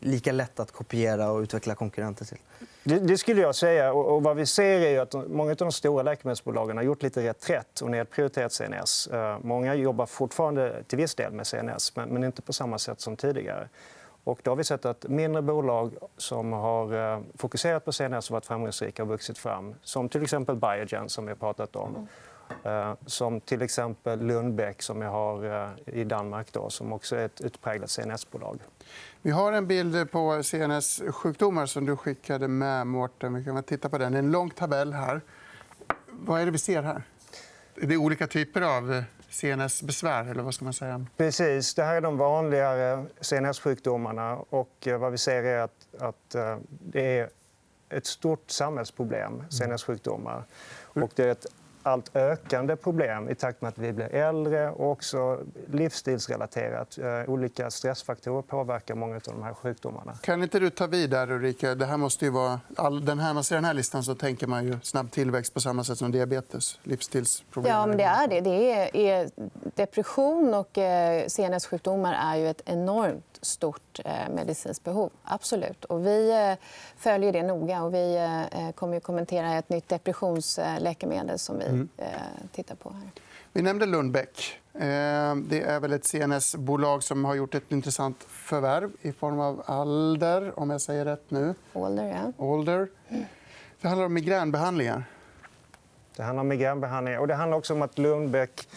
lika 0.08 0.32
lätt 0.32 0.60
att 0.60 0.72
kopiera 0.72 1.30
och 1.30 1.40
utveckla 1.40 1.74
konkurrenter 1.74 2.24
till? 2.24 2.38
Det, 2.84 2.98
det 2.98 3.18
skulle 3.18 3.40
jag 3.40 3.54
säga. 3.54 3.92
Och, 3.92 4.14
och 4.14 4.22
vad 4.22 4.36
vi 4.36 4.46
ser 4.46 4.80
är 4.80 5.00
att 5.00 5.14
många 5.30 5.50
av 5.50 5.56
de 5.56 5.72
stora 5.72 6.02
läkemedelsbolagen 6.02 6.76
har 6.76 6.84
gjort 6.84 7.02
lite 7.02 7.22
reträtt 7.22 7.80
och 7.80 7.90
nedprioriterat 7.90 8.52
CNS. 8.52 9.06
Eh, 9.06 9.38
många 9.42 9.74
jobbar 9.74 10.06
fortfarande 10.06 10.82
till 10.86 10.98
viss 10.98 11.14
del 11.14 11.32
med 11.32 11.46
CNS, 11.46 11.96
men, 11.96 12.08
men 12.08 12.24
inte 12.24 12.42
på 12.42 12.52
samma 12.52 12.78
sätt 12.78 13.00
som 13.00 13.16
tidigare. 13.16 13.68
Och 14.24 14.40
då 14.42 14.50
har 14.50 14.56
vi 14.56 14.64
sett 14.64 14.84
att 14.84 15.08
mindre 15.08 15.42
bolag 15.42 15.94
som 16.16 16.52
har 16.52 17.14
eh, 17.14 17.20
fokuserat 17.34 17.84
på 17.84 17.92
CNS 17.92 18.30
och 18.30 18.34
varit 18.34 18.46
framgångsrika 18.46 19.02
har 19.02 19.08
vuxit 19.08 19.38
fram. 19.38 19.74
Som 19.82 20.08
till 20.08 20.22
exempel 20.22 20.56
Biogen, 20.56 21.08
som 21.08 21.24
vi 21.24 21.30
har 21.30 21.36
pratat 21.36 21.76
om. 21.76 21.96
Mm. 21.96 22.08
Som 23.06 23.40
till 23.40 23.62
exempel 23.62 24.26
Lundbeck, 24.26 24.82
som 24.82 25.02
jag 25.02 25.10
har 25.10 25.44
eh, 25.44 25.98
i 26.00 26.04
Danmark, 26.04 26.52
då, 26.52 26.70
som 26.70 26.92
också 26.92 27.16
är 27.16 27.24
ett 27.24 27.40
utpräglat 27.40 27.90
CNS-bolag. 27.90 28.58
Vi 29.22 29.30
har 29.30 29.52
en 29.52 29.66
bild 29.66 30.10
på 30.10 30.42
CNS-sjukdomar 30.42 31.66
som 31.66 31.86
du 31.86 31.96
skickade 31.96 32.48
med, 32.48 32.86
Mårten. 32.86 33.34
Vi 33.34 33.44
kan 33.44 33.62
titta 33.62 33.88
på 33.88 33.98
den. 33.98 34.12
Det 34.12 34.18
är 34.18 34.22
en 34.22 34.30
lång 34.30 34.50
tabell 34.50 34.92
här. 34.92 35.20
Vad 36.10 36.40
är 36.40 36.44
det 36.44 36.50
vi 36.50 36.58
ser 36.58 36.82
här? 36.82 37.02
Det 37.74 37.94
är 37.94 37.96
olika 37.96 38.26
typer 38.26 38.62
av 38.62 39.04
CNS-besvär? 39.34 40.24
Eller 40.24 40.42
vad 40.42 40.54
ska 40.54 40.64
man 40.64 40.74
säga? 40.74 41.06
Precis. 41.16 41.74
Det 41.74 41.84
här 41.84 41.96
är 41.96 42.00
de 42.00 42.16
vanligare 42.16 43.04
CNS-sjukdomarna. 43.20 44.44
Och 44.50 44.86
eh, 44.86 44.98
vad 44.98 45.12
vi 45.12 45.18
ser 45.18 45.42
är 45.42 45.58
att, 45.58 45.86
att 45.98 46.34
eh, 46.34 46.56
det 46.68 47.18
är 47.18 47.28
ett 47.88 48.06
stort 48.06 48.50
samhällsproblem, 48.50 49.42
CNS-sjukdomar. 49.50 50.44
Och 50.82 51.10
det 51.14 51.24
är 51.24 51.28
ett 51.28 51.46
allt 51.86 52.16
ökande 52.16 52.76
problem 52.76 53.28
i 53.28 53.34
takt 53.34 53.62
med 53.62 53.68
att 53.68 53.78
vi 53.78 53.92
blir 53.92 54.14
äldre 54.14 54.70
och 54.70 54.90
också 54.90 55.38
livsstilsrelaterat. 55.66 56.98
Eh, 56.98 57.30
olika 57.30 57.70
stressfaktorer 57.70 58.42
påverkar 58.42 58.94
många 58.94 59.14
av 59.14 59.22
de 59.24 59.42
här 59.42 59.54
sjukdomarna. 59.54 60.12
Kan 60.22 60.42
inte 60.42 60.58
du 60.58 60.70
ta 60.70 60.86
vid 60.86 61.10
där, 61.10 61.30
Ulrika? 61.30 61.74
Det 61.74 61.86
här 61.86 61.96
måste 61.96 62.24
ju 62.24 62.30
vara... 62.30 62.60
All... 62.76 63.04
Den 63.04 63.18
här, 63.18 63.34
man 63.34 63.44
ser 63.44 63.54
den 63.54 63.64
här 63.64 63.74
listan 63.74 64.04
så 64.04 64.14
tänker 64.14 64.46
man 64.46 64.66
ju 64.66 64.78
snabb 64.82 65.10
tillväxt 65.10 65.54
på 65.54 65.60
samma 65.60 65.84
sätt 65.84 65.98
som 65.98 66.12
diabetes. 66.12 66.78
Livsstilsproblem. 66.82 67.72
Ja, 67.72 67.86
men 67.86 67.96
det 67.96 68.04
är 68.04 68.28
det. 68.28 68.40
det 68.40 69.10
är... 69.10 69.30
Depression 69.74 70.54
och 70.54 70.78
eh, 70.78 71.26
CNS-sjukdomar 71.26 72.14
är 72.14 72.36
ju 72.36 72.48
ett 72.48 72.62
enormt 72.64 73.38
stort 73.40 74.00
eh, 74.04 74.34
medicinskt 74.34 74.84
behov. 74.84 75.10
Absolut. 75.24 75.84
Och 75.84 76.06
vi 76.06 76.30
eh, 76.30 76.66
följer 76.96 77.32
det 77.32 77.42
noga. 77.42 77.82
Och 77.82 77.94
vi 77.94 78.16
eh, 78.16 78.70
kommer 78.70 78.96
att 78.96 79.02
kommentera 79.02 79.58
ett 79.58 79.68
nytt 79.68 79.88
depressionsläkemedel 79.88 81.38
som 81.38 81.58
vi 81.58 81.64
mm. 81.74 81.88
tittar 82.52 82.74
på. 82.74 82.90
här. 82.90 83.10
Vi 83.52 83.62
nämnde 83.62 83.86
Lundbeck. 83.86 84.60
Det 84.72 85.62
är 85.66 85.80
väl 85.80 85.92
ett 85.92 86.04
CNS-bolag 86.04 87.02
som 87.02 87.24
har 87.24 87.34
gjort 87.34 87.54
ett 87.54 87.72
intressant 87.72 88.24
förvärv 88.28 88.90
i 89.02 89.12
form 89.12 89.40
av 89.40 89.62
Alder, 89.66 90.58
om 90.58 90.70
jag 90.70 90.80
säger 90.80 91.04
rätt 91.04 91.30
nu. 91.30 91.54
Alder, 91.72 92.32
ja. 92.38 92.46
Alder. 92.46 92.88
Det 93.80 93.88
handlar 93.88 94.06
om 94.06 94.14
migränbehandlingar. 94.14 95.04
Det 96.16 96.22
handlar 96.22 96.40
om 96.40 96.48
migränbehandlingar. 96.48 97.18
Och 97.18 97.28
det 97.28 97.34
handlar 97.34 97.58
också 97.58 97.74
om 97.74 97.82
att 97.82 97.98
Lundbeck 97.98 98.68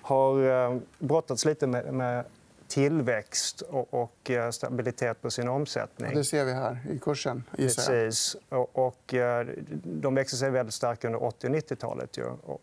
har 0.00 0.80
brottats 1.04 1.44
lite 1.44 1.66
med 1.66 2.24
tillväxt 2.68 3.60
och 3.60 4.30
eh, 4.30 4.50
stabilitet 4.50 5.22
på 5.22 5.30
sin 5.30 5.48
omsättning. 5.48 6.14
det 6.14 6.24
ser 6.24 6.44
vi 6.44 6.52
här 6.52 6.80
i 6.90 6.98
kursen. 6.98 7.44
Precis. 7.56 8.36
Och, 8.48 9.14
eh, 9.14 9.46
de 9.84 10.14
växer 10.14 10.36
sig 10.36 10.50
väldigt 10.50 10.74
starka 10.74 11.08
under 11.08 11.22
80 11.22 11.46
och 11.46 11.52
90-talet. 11.52 12.18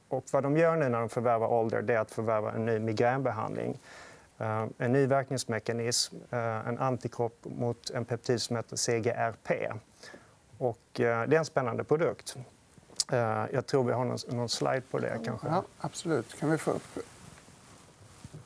Och 0.07 0.23
vad 0.31 0.43
de 0.43 0.57
gör 0.57 0.75
nu 0.75 0.89
när 0.89 0.99
de 0.99 1.09
förvärvar 1.09 1.59
Alder 1.59 1.91
är 1.91 1.99
att 1.99 2.11
förvärva 2.11 2.51
en 2.51 2.65
ny 2.65 2.79
migränbehandling. 2.79 3.79
Eh, 4.37 4.65
en 4.77 4.91
ny 4.91 5.05
verkningsmekanism, 5.05 6.15
en 6.29 6.79
antikropp 6.79 7.37
mot 7.43 7.89
en 7.89 8.05
peptid 8.05 8.41
som 8.41 8.55
heter 8.55 8.75
CGRP. 8.75 9.71
Och 10.57 10.79
det 10.93 11.03
är 11.05 11.33
en 11.33 11.45
spännande 11.45 11.83
produkt. 11.83 12.35
Jag 13.51 13.65
tror 13.65 13.83
vi 13.83 13.93
har 13.93 14.33
någon 14.35 14.49
slide 14.49 14.81
på 14.91 14.99
det. 14.99 15.19
kanske. 15.25 15.47
Ja, 15.47 15.63
absolut. 15.79 16.39
Kan 16.39 16.51
vi 16.51 16.57
få 16.57 16.71
upp 16.71 16.97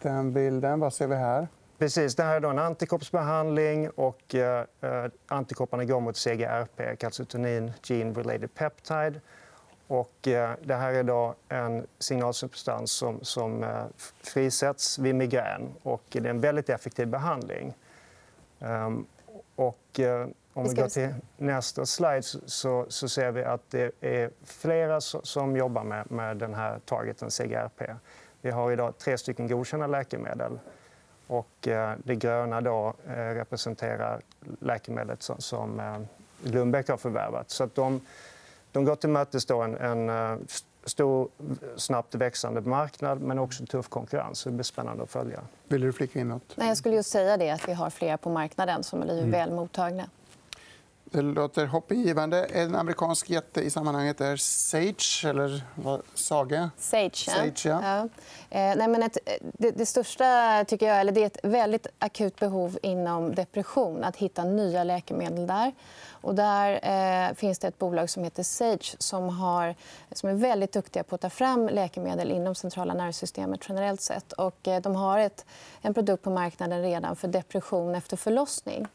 den 0.02 0.34
bilden. 0.34 0.80
Vad 0.80 0.94
ser 0.94 1.08
vi 1.08 1.16
här? 1.16 1.48
Precis. 1.78 2.16
Det 2.16 2.24
här 2.24 2.36
är 2.36 2.40
då 2.40 2.50
en 2.50 2.60
antikroppsbehandling. 2.60 3.90
Och, 3.90 4.36
eh, 4.36 4.66
antikropparna 5.28 5.86
går 5.86 6.00
mot 6.00 6.18
CGRP, 6.18 6.96
calcitonin 6.96 7.72
gene 7.84 8.14
related 8.14 8.54
peptide. 8.54 9.22
Och, 9.88 10.28
eh, 10.28 10.52
det 10.64 10.76
här 10.76 10.94
är 10.94 11.04
då 11.04 11.36
en 11.50 11.88
signalsubstans 12.00 12.92
som, 12.92 13.20
som 13.22 13.64
eh, 13.64 13.86
frisätts 14.24 15.00
vid 15.00 15.16
migrän. 15.16 15.74
Och 15.84 16.04
det 16.10 16.20
är 16.20 16.26
en 16.26 16.42
väldigt 16.42 16.70
effektiv 16.70 17.08
behandling. 17.08 17.74
Um, 18.60 19.06
och, 19.56 20.00
eh, 20.00 20.28
om 20.54 20.68
vi 20.68 20.74
går 20.74 20.88
till 20.88 21.14
nästa 21.38 21.86
slide 21.86 22.22
så, 22.24 22.86
så, 22.90 23.10
ser 23.10 23.32
vi 23.32 23.44
att 23.44 23.62
det 23.70 23.92
är 24.02 24.32
flera 24.44 25.02
som 25.02 25.58
jobbar 25.58 25.84
med, 25.84 26.12
med 26.12 26.38
den 26.38 26.54
här 26.54 26.80
targeten 26.86 27.32
CGRP. 27.32 27.82
Vi 28.48 28.52
har 28.52 28.72
idag 28.72 28.98
tre 28.98 29.18
stycken 29.18 29.48
godkända 29.48 29.88
läkemedel. 29.88 30.60
Och 31.28 31.68
eh, 31.68 31.94
det 32.04 32.16
gröna 32.16 32.62
då 32.62 32.94
eh, 33.08 33.14
representerar 33.14 34.22
läkemedlet 34.60 35.30
som 35.38 35.80
eh, 35.80 35.98
Lundbeck 36.52 36.90
har 36.90 36.98
förvärvat. 36.98 37.50
Så 37.50 37.64
att 37.64 37.76
de, 37.76 38.02
de 38.72 38.86
går 38.86 38.96
till 38.96 39.10
mötes 39.10 39.50
en, 39.50 39.78
en 39.78 40.48
stor, 40.84 41.30
snabbt 41.76 42.16
växande 42.16 42.62
marknad 42.62 43.22
men 43.22 43.40
också 43.40 43.66
tuff 43.66 43.90
konkurrens. 43.90 44.44
Det 44.44 44.52
blir 44.52 44.64
spännande 44.64 45.04
att 45.04 45.12
följa. 45.12 45.40
Vill 45.68 45.82
du 45.82 45.94
flika 45.94 46.20
in 46.20 46.28
något? 46.28 46.54
Nej, 46.56 46.68
jag 46.68 46.78
skulle 46.78 46.96
just 46.96 47.10
säga 47.10 47.38
det, 47.38 47.50
att 47.50 47.68
vi 47.68 47.74
har 47.74 47.90
flera 47.90 48.18
på 48.18 48.30
marknaden 48.30 48.84
som 48.84 49.02
är 49.02 49.12
mm. 49.12 49.32
väl 49.32 49.52
mottagna. 49.52 50.10
Det 51.12 51.22
låter 51.22 51.66
hoppingivande. 51.66 52.44
En 52.44 52.76
amerikansk 52.76 53.30
jätte 53.30 53.62
i 53.62 53.70
sammanhanget 53.70 54.22
är 54.22 54.36
Sage, 54.38 55.30
eller 55.30 55.64
vad, 55.76 56.02
Sage? 56.14 56.70
Sage, 56.78 57.16
Sage 57.16 57.70
ja. 57.70 57.82
ja. 57.84 58.00
Eh, 58.50 58.78
nej, 58.78 58.88
men 58.88 59.04
ett, 59.04 59.18
det, 59.42 59.72
det, 59.72 59.86
största 59.86 60.66
tycker 60.68 60.88
jag, 60.88 61.00
eller 61.00 61.12
det 61.12 61.22
är 61.22 61.26
ett 61.26 61.40
väldigt 61.44 61.88
akut 62.00 62.40
behov 62.40 62.78
inom 62.82 63.36
depression. 63.36 64.04
Att 64.04 64.16
hitta 64.16 64.44
nya 64.44 64.84
läkemedel 64.84 65.48
där. 65.48 65.72
Och 66.22 66.36
där 66.36 66.80
eh, 66.84 67.34
finns 67.34 67.60
det 67.60 67.68
ett 67.68 67.78
bolag 67.78 68.10
som 68.10 68.24
heter 68.24 68.44
Sage 68.44 68.96
som, 69.00 69.30
har, 69.30 69.76
som 70.12 70.30
är 70.30 70.34
väldigt 70.34 70.72
duktiga 70.72 71.04
på 71.04 71.16
att 71.16 71.22
ta 71.22 71.30
fram 71.30 71.68
läkemedel 71.70 72.32
inom 72.32 72.56
centrala 72.56 72.94
nervsystemet 72.94 73.60
generellt 73.70 74.02
sett. 74.02 74.34
Och, 74.34 74.68
eh, 74.68 74.82
de 74.82 74.96
har 74.96 75.20
ett, 75.20 75.46
en 75.82 75.94
produkt 75.94 76.24
på 76.24 76.30
marknaden 76.30 76.82
redan 76.82 77.16
för 77.16 77.28
depression 77.28 77.96
efter 77.96 78.18
förlossning. 78.18 78.88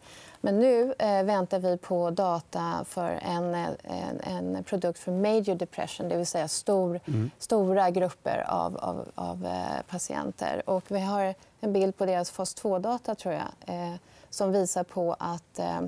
Men 0.44 0.58
nu 0.58 0.94
eh, 0.98 1.22
väntar 1.22 1.58
vi 1.58 1.76
på 1.76 2.10
data 2.10 2.84
för 2.88 3.18
en, 3.22 3.54
en, 3.54 4.20
en, 4.20 4.64
produkt 4.64 4.98
för 4.98 5.12
major 5.12 5.54
depression, 5.54 6.08
det 6.08 6.16
vill 6.16 6.26
säga 6.26 6.48
stor, 6.48 7.00
mm. 7.06 7.30
stora 7.38 7.90
grupper 7.90 8.44
av, 8.48 8.76
av, 8.76 9.08
av 9.14 9.46
eh, 9.46 9.82
patienter. 9.88 10.62
Och 10.66 10.84
vi 10.88 11.00
har 11.00 11.34
en 11.60 11.72
bild 11.72 11.96
på 11.96 12.06
deras 12.06 12.30
fas 12.30 12.56
2-data 12.56 13.14
tror 13.14 13.34
jag, 13.34 13.76
eh, 13.76 13.94
som 14.30 14.52
visar 14.52 14.84
på 14.84 15.16
att 15.18 15.58
eh, 15.58 15.80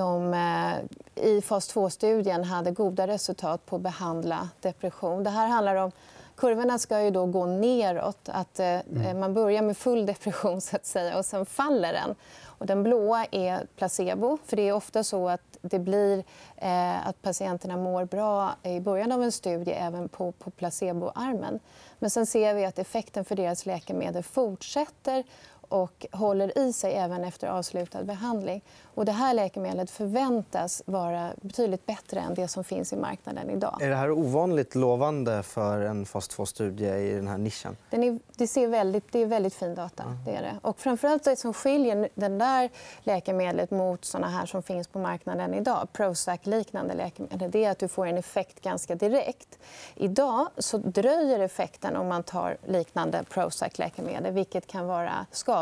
de 0.00 0.34
eh, 0.34 1.24
i 1.24 1.40
fas 1.40 1.74
2-studien 1.74 2.44
hade 2.44 2.70
goda 2.70 3.06
resultat 3.06 3.66
på 3.66 3.76
att 3.76 3.82
behandla 3.82 4.48
depression. 4.60 5.24
Det 5.24 5.30
här 5.30 5.48
handlar 5.48 5.76
om 5.76 5.92
Kurvorna 6.36 6.78
ska 6.78 7.02
ju 7.02 7.10
då 7.10 7.26
gå 7.26 7.46
neråt. 7.46 8.28
Att, 8.28 8.60
eh, 8.60 8.66
mm. 8.66 9.20
Man 9.20 9.34
börjar 9.34 9.62
med 9.62 9.76
full 9.76 10.06
depression 10.06 10.60
så 10.60 10.76
att 10.76 10.86
säga, 10.86 11.18
och 11.18 11.24
sen 11.24 11.46
faller 11.46 11.92
den. 11.92 12.14
Och 12.44 12.66
den 12.66 12.82
blåa 12.82 13.26
är 13.30 13.66
placebo. 13.76 14.38
för 14.44 14.56
Det 14.56 14.68
är 14.68 14.72
ofta 14.72 15.04
så 15.04 15.28
att 15.28 15.58
det 15.62 15.78
blir 15.78 16.24
eh, 16.56 17.08
att 17.08 17.22
patienterna 17.22 17.76
mår 17.76 18.04
bra 18.04 18.50
i 18.62 18.80
början 18.80 19.12
av 19.12 19.22
en 19.22 19.32
studie 19.32 19.72
även 19.72 20.08
på, 20.08 20.32
på 20.32 20.50
placeboarmen. 20.50 21.60
Men 21.98 22.10
sen 22.10 22.26
ser 22.26 22.54
vi 22.54 22.64
att 22.64 22.78
effekten 22.78 23.24
för 23.24 23.36
deras 23.36 23.66
läkemedel 23.66 24.22
fortsätter 24.22 25.24
och 25.70 26.06
håller 26.12 26.58
i 26.58 26.72
sig 26.72 26.94
även 26.94 27.24
efter 27.24 27.48
avslutad 27.48 28.04
behandling. 28.04 28.62
Och 28.94 29.04
det 29.04 29.12
här 29.12 29.34
läkemedlet 29.34 29.90
förväntas 29.90 30.82
vara 30.86 31.30
betydligt 31.42 31.86
bättre 31.86 32.20
än 32.20 32.34
det 32.34 32.48
som 32.48 32.64
finns 32.64 32.92
i 32.92 32.96
marknaden 32.96 33.50
idag. 33.50 33.82
Är 33.82 33.88
det 33.88 33.96
här 33.96 34.10
ovanligt 34.10 34.74
lovande 34.74 35.42
för 35.42 35.80
en 35.80 36.06
fas 36.06 36.30
2-studie 36.30 36.86
i 36.86 37.12
den 37.12 37.28
här 37.28 37.38
nischen? 37.38 37.76
Den 37.90 38.02
är, 38.04 38.18
det, 38.36 38.46
ser 38.46 38.68
väldigt, 38.68 39.12
det 39.12 39.18
är 39.18 39.26
väldigt 39.26 39.54
fin 39.54 39.74
data. 39.74 40.02
Mm. 40.02 40.24
Det 40.24 40.30
är 40.30 40.42
det. 40.42 40.58
Och 40.62 40.80
framförallt 40.80 41.24
det 41.24 41.36
som 41.36 41.54
skiljer 41.54 42.08
det 42.14 42.28
där 42.28 42.70
läkemedlet 43.02 43.70
mot 43.70 44.04
såna 44.04 44.28
här 44.28 44.46
som 44.46 44.62
finns 44.62 44.88
på 44.88 44.98
marknaden 44.98 45.54
idag, 45.54 45.88
Prozac-liknande 45.92 46.94
läkemedel, 46.94 47.50
det 47.50 47.64
är 47.64 47.70
att 47.70 47.78
du 47.78 47.88
får 47.88 48.06
en 48.06 48.18
effekt 48.18 48.60
ganska 48.60 48.94
direkt. 48.94 49.58
Idag 49.94 50.46
så 50.58 50.78
dröjer 50.78 51.40
effekten 51.40 51.96
om 51.96 52.08
man 52.08 52.22
tar 52.22 52.56
liknande 52.66 53.24
Prozac-läkemedel 53.30 54.32
vilket 54.32 54.66
kan 54.66 54.86
vara 54.86 55.26
skadligt 55.30 55.59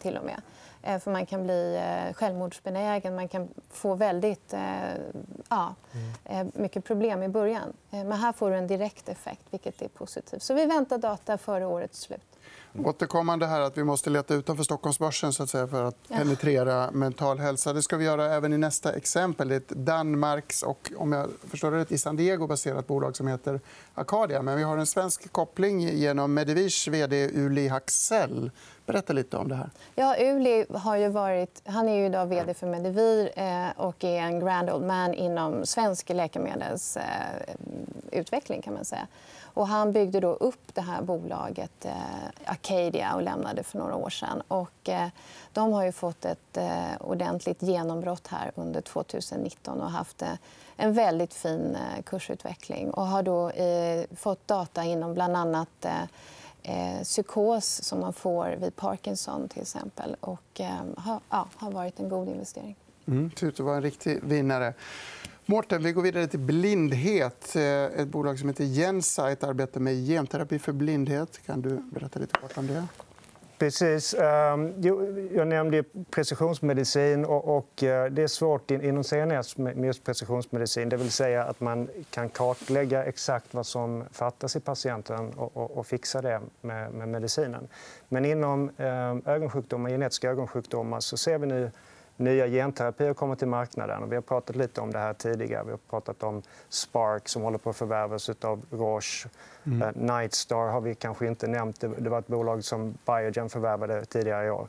till 0.00 0.16
och 0.16 0.24
med. 0.24 0.42
Eh, 0.82 0.98
för 0.98 1.10
man 1.10 1.26
kan 1.26 1.44
bli 1.44 1.76
eh, 1.76 2.14
självmordsbenägen. 2.14 3.14
Man 3.14 3.28
kan 3.28 3.48
få 3.70 3.94
väldigt 3.94 4.54
ja, 5.48 5.74
mycket 6.52 6.84
problem 6.84 7.22
i 7.22 7.28
början. 7.28 7.72
Men 7.90 8.12
här 8.12 8.32
får 8.32 8.50
du 8.50 8.56
en 8.56 8.66
direkt 8.66 9.08
effekt, 9.08 9.42
vilket 9.50 9.82
är 9.82 9.88
positivt. 9.88 10.42
Så 10.42 10.54
vi 10.54 10.66
väntar 10.66 10.98
data 10.98 11.38
före 11.38 11.66
årets 11.66 12.00
slut. 12.00 12.32
Återkommande 12.78 13.46
här 13.46 13.60
att 13.60 13.78
vi 13.78 13.84
måste 13.84 14.10
leta 14.10 14.34
utanför 14.34 14.64
Stockholmsbörsen 14.64 15.32
så 15.32 15.42
att 15.42 15.50
säga, 15.50 15.68
för 15.68 15.84
att 15.84 16.08
penetrera 16.08 16.90
mental 16.90 17.38
hälsa. 17.38 17.72
Det 17.72 17.82
ska 17.82 17.96
vi 17.96 18.04
göra 18.04 18.34
även 18.34 18.52
i 18.52 18.58
nästa 18.58 18.92
exempel. 18.92 19.48
Det 19.48 19.54
är 19.54 19.56
ett 19.56 19.68
Danmarks 19.68 20.62
och 20.62 20.92
om 20.96 21.12
jag 21.12 21.30
förstår 21.50 21.70
det 21.70 21.76
rätt, 21.76 21.92
i 21.92 21.98
San 21.98 22.16
Diego 22.16 22.46
baserat 22.46 22.86
bolag 22.86 23.16
som 23.16 23.28
heter 23.28 23.60
Acadia. 23.94 24.42
Men 24.42 24.56
vi 24.56 24.62
har 24.62 24.76
en 24.76 24.86
svensk 24.86 25.32
koppling 25.32 25.80
genom 25.80 26.34
Medivirs 26.34 26.88
vd 26.88 27.28
Uli 27.28 27.68
Haxell. 27.68 28.50
Berätta 28.86 29.12
lite 29.12 29.36
om 29.36 29.48
det 29.48 29.54
här. 29.54 29.70
Ja, 29.94 30.16
Uli 30.18 30.66
har 30.74 30.96
ju 30.96 31.08
varit, 31.08 31.62
han 31.64 31.88
är 31.88 31.94
ju 31.94 32.06
idag 32.06 32.26
vd 32.26 32.54
för 32.54 32.66
Medivir 32.66 33.30
eh, 33.36 33.68
och 33.76 34.04
är 34.04 34.22
en 34.22 34.40
grand 34.40 34.70
old 34.70 34.86
man 34.86 35.14
inom 35.14 35.66
svensk 35.66 36.08
läkemedelsutveckling. 36.08 38.58
Eh, 38.58 38.62
kan 38.62 38.74
man 38.74 38.84
säga. 38.84 39.06
Och 39.54 39.68
han 39.68 39.92
byggde 39.92 40.20
då 40.20 40.32
upp 40.32 40.74
det 40.74 40.80
här 40.80 41.02
bolaget 41.02 41.84
eh, 41.84 41.92
Acadia 42.44 43.14
och 43.14 43.22
lämnade 43.22 43.62
för 43.62 43.78
några 43.78 43.96
år 43.96 44.10
sedan. 44.10 44.42
Och, 44.48 44.88
de 45.52 45.72
har 45.72 45.84
ju 45.84 45.92
fått 45.92 46.24
ett 46.24 46.58
ordentligt 47.00 47.62
genombrott 47.62 48.26
här 48.26 48.52
under 48.54 48.80
2019 48.80 49.80
och 49.80 49.90
haft 49.90 50.22
en 50.76 50.92
väldigt 50.92 51.34
fin 51.34 51.76
kursutveckling 52.04 52.90
och 52.90 53.06
har 53.06 53.22
då 53.22 53.52
fått 54.16 54.48
data 54.48 54.84
inom 54.84 55.14
bland 55.14 55.36
annat 55.36 55.86
eh, 56.62 57.02
psykos 57.02 57.82
som 57.82 58.00
man 58.00 58.12
får 58.12 58.56
vid 58.60 58.76
Parkinson 58.76 59.48
till 59.48 59.62
exempel. 59.62 60.16
Och, 60.20 60.60
ehm, 60.60 60.94
har, 60.96 61.20
ja, 61.30 61.48
har 61.56 61.70
varit 61.70 62.00
en 62.00 62.08
god 62.08 62.28
investering. 62.28 62.76
Mm, 63.06 63.30
typ, 63.30 63.38
ser 63.38 63.46
ut 63.46 63.60
att 63.60 63.66
vara 63.66 63.76
en 63.76 63.82
riktig 63.82 64.24
vinnare. 64.24 64.74
Mårten, 65.46 65.82
vi 65.82 65.92
går 65.92 66.02
vidare 66.02 66.26
till 66.26 66.38
blindhet. 66.38 67.56
Eh, 67.56 67.62
ett 67.62 68.08
bolag 68.08 68.38
som 68.38 68.48
heter 68.48 68.64
Gensight 68.64 69.44
arbetar 69.44 69.80
med 69.80 70.06
genterapi 70.06 70.58
för 70.58 70.72
blindhet. 70.72 71.40
Kan 71.46 71.62
du 71.62 71.76
berätta 71.76 72.18
lite 72.18 72.38
kort 72.38 72.58
om 72.58 72.66
det? 72.66 72.86
Precis. 73.62 74.14
Ehm, 74.14 74.74
jag 75.34 75.48
nämnde 75.48 75.84
precisionsmedicin. 76.10 77.24
Och 77.24 77.82
eh, 77.82 78.10
det 78.10 78.22
är 78.22 78.26
svårt 78.26 78.70
inom 78.70 79.04
CNS 79.04 79.56
med 79.56 79.84
just 79.84 80.04
precisionsmedicin. 80.04 80.88
Det 80.88 80.96
vill 80.96 81.10
säga 81.10 81.44
att 81.44 81.60
man 81.60 81.88
kan 82.10 82.28
kartlägga 82.28 83.04
exakt 83.04 83.54
vad 83.54 83.66
som 83.66 84.04
fattas 84.12 84.56
i 84.56 84.60
patienten 84.60 85.32
och 85.52 85.86
fixa 85.86 86.22
det 86.22 86.40
med 86.60 87.08
medicinen. 87.08 87.68
Men 88.08 88.24
inom 88.24 88.70
ehm, 88.76 89.22
ögonsjukdomar, 89.26 89.90
genetiska 89.90 90.30
ögonsjukdomar 90.30 91.00
så 91.00 91.16
ser 91.16 91.38
vi 91.38 91.46
nu 91.46 91.70
nya 92.16 92.48
genterapier 92.48 93.14
kommer 93.14 93.34
till 93.34 93.48
marknaden. 93.48 94.08
Vi 94.10 94.14
har 94.14 94.22
pratat 94.22 94.56
lite 94.56 94.80
om 94.80 94.92
det 94.92 94.98
här 94.98 95.14
tidigare. 95.14 95.64
Vi 95.64 95.70
har 95.70 95.78
pratat 95.90 96.22
om 96.22 96.42
Spark 96.68 97.28
som 97.28 97.42
håller 97.42 97.58
på 97.58 97.70
att 97.70 97.76
förvärvas 97.76 98.30
av 98.40 98.62
Roche. 98.70 99.28
Mm. 99.64 99.82
Uh, 99.82 100.16
Nightstar 100.16 100.70
har 100.70 100.80
vi 100.80 100.94
kanske 100.94 101.26
inte 101.26 101.46
nämnt. 101.46 101.80
Det 101.80 102.10
var 102.10 102.18
ett 102.18 102.26
bolag 102.26 102.64
som 102.64 102.98
Biogen 103.06 103.48
förvärvade 103.48 104.04
tidigare 104.04 104.46
i 104.46 104.50
år. 104.50 104.68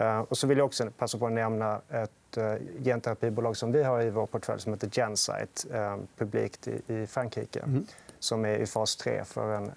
Uh, 0.00 0.18
och 0.18 0.38
så 0.38 0.46
vill 0.46 0.58
jag 0.58 0.64
också 0.64 0.90
passa 0.98 1.18
på 1.18 1.26
att 1.26 1.32
nämna 1.32 1.80
ett 1.90 2.38
uh, 2.38 2.54
genterapibolag 2.84 3.56
som 3.56 3.72
vi 3.72 3.82
har 3.82 4.02
i 4.02 4.10
vår 4.10 4.26
portfölj 4.26 4.60
som 4.60 4.72
heter 4.72 4.88
Gensight, 4.88 5.66
publikt 6.18 6.68
i, 6.68 7.06
Frankrike. 7.06 7.60
Mm. 7.60 7.86
som 8.18 8.44
är 8.44 8.58
i 8.58 8.66
fas 8.66 8.96
3 8.96 9.24
för 9.24 9.52
en 9.52 9.72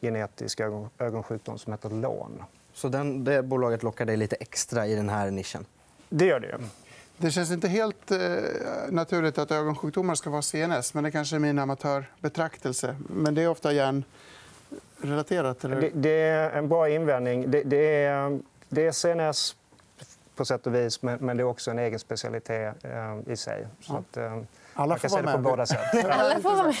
genetisk 0.00 0.60
ögon, 0.60 0.90
ögonsjukdom 0.98 1.58
som 1.58 1.72
heter 1.72 1.90
LÅN. 1.90 2.42
Så 2.72 2.88
den, 2.88 3.24
det 3.24 3.42
bolaget 3.42 3.82
lockar 3.82 4.04
dig 4.04 4.16
lite 4.16 4.36
extra 4.36 4.86
i 4.86 4.94
den 4.94 5.08
här 5.08 5.30
nischen? 5.30 5.64
Det 6.10 6.26
gör 6.26 6.40
det. 6.40 6.58
Det 7.16 7.30
känns 7.30 7.50
inte 7.50 7.68
helt 7.68 8.10
eh, 8.10 8.18
naturligt 8.90 9.38
att 9.38 9.50
ögonsjukdomar 9.50 10.14
ska 10.14 10.30
vara 10.30 10.42
CNS. 10.42 10.94
men 10.94 11.04
Det 11.04 11.10
kanske 11.10 11.36
är 11.36 11.40
min 11.40 11.58
amatörbetraktelse. 11.58 12.96
Men 13.08 13.34
det 13.34 13.42
är 13.42 13.48
ofta 13.48 13.72
hjärnrelaterat. 13.72 15.64
Eller? 15.64 15.80
Det, 15.80 15.90
det 15.94 16.10
är 16.10 16.50
en 16.50 16.68
bra 16.68 16.88
invändning. 16.88 17.50
Det, 17.50 17.62
det, 17.62 18.04
är, 18.04 18.40
det 18.68 18.86
är 18.86 18.92
CNS 18.92 19.56
på 20.36 20.44
sätt 20.44 20.66
och 20.66 20.74
vis, 20.74 21.02
men, 21.02 21.18
men 21.20 21.36
det 21.36 21.42
är 21.42 21.44
också 21.44 21.70
en 21.70 21.78
egen 21.78 21.98
specialitet 21.98 22.74
eh, 22.84 23.32
i 23.32 23.36
sig. 23.36 23.66
Så 23.80 23.96
att, 23.96 24.16
eh, 24.16 24.42
Alla 24.80 24.98
får 24.98 25.08
vara 25.08 25.22
med. 25.22 25.34
på 25.34 25.40
båda 25.40 25.66
sätt. 25.66 25.78
Alla 26.10 26.40
får 26.40 26.56
vara 26.56 26.66
med. 26.66 26.76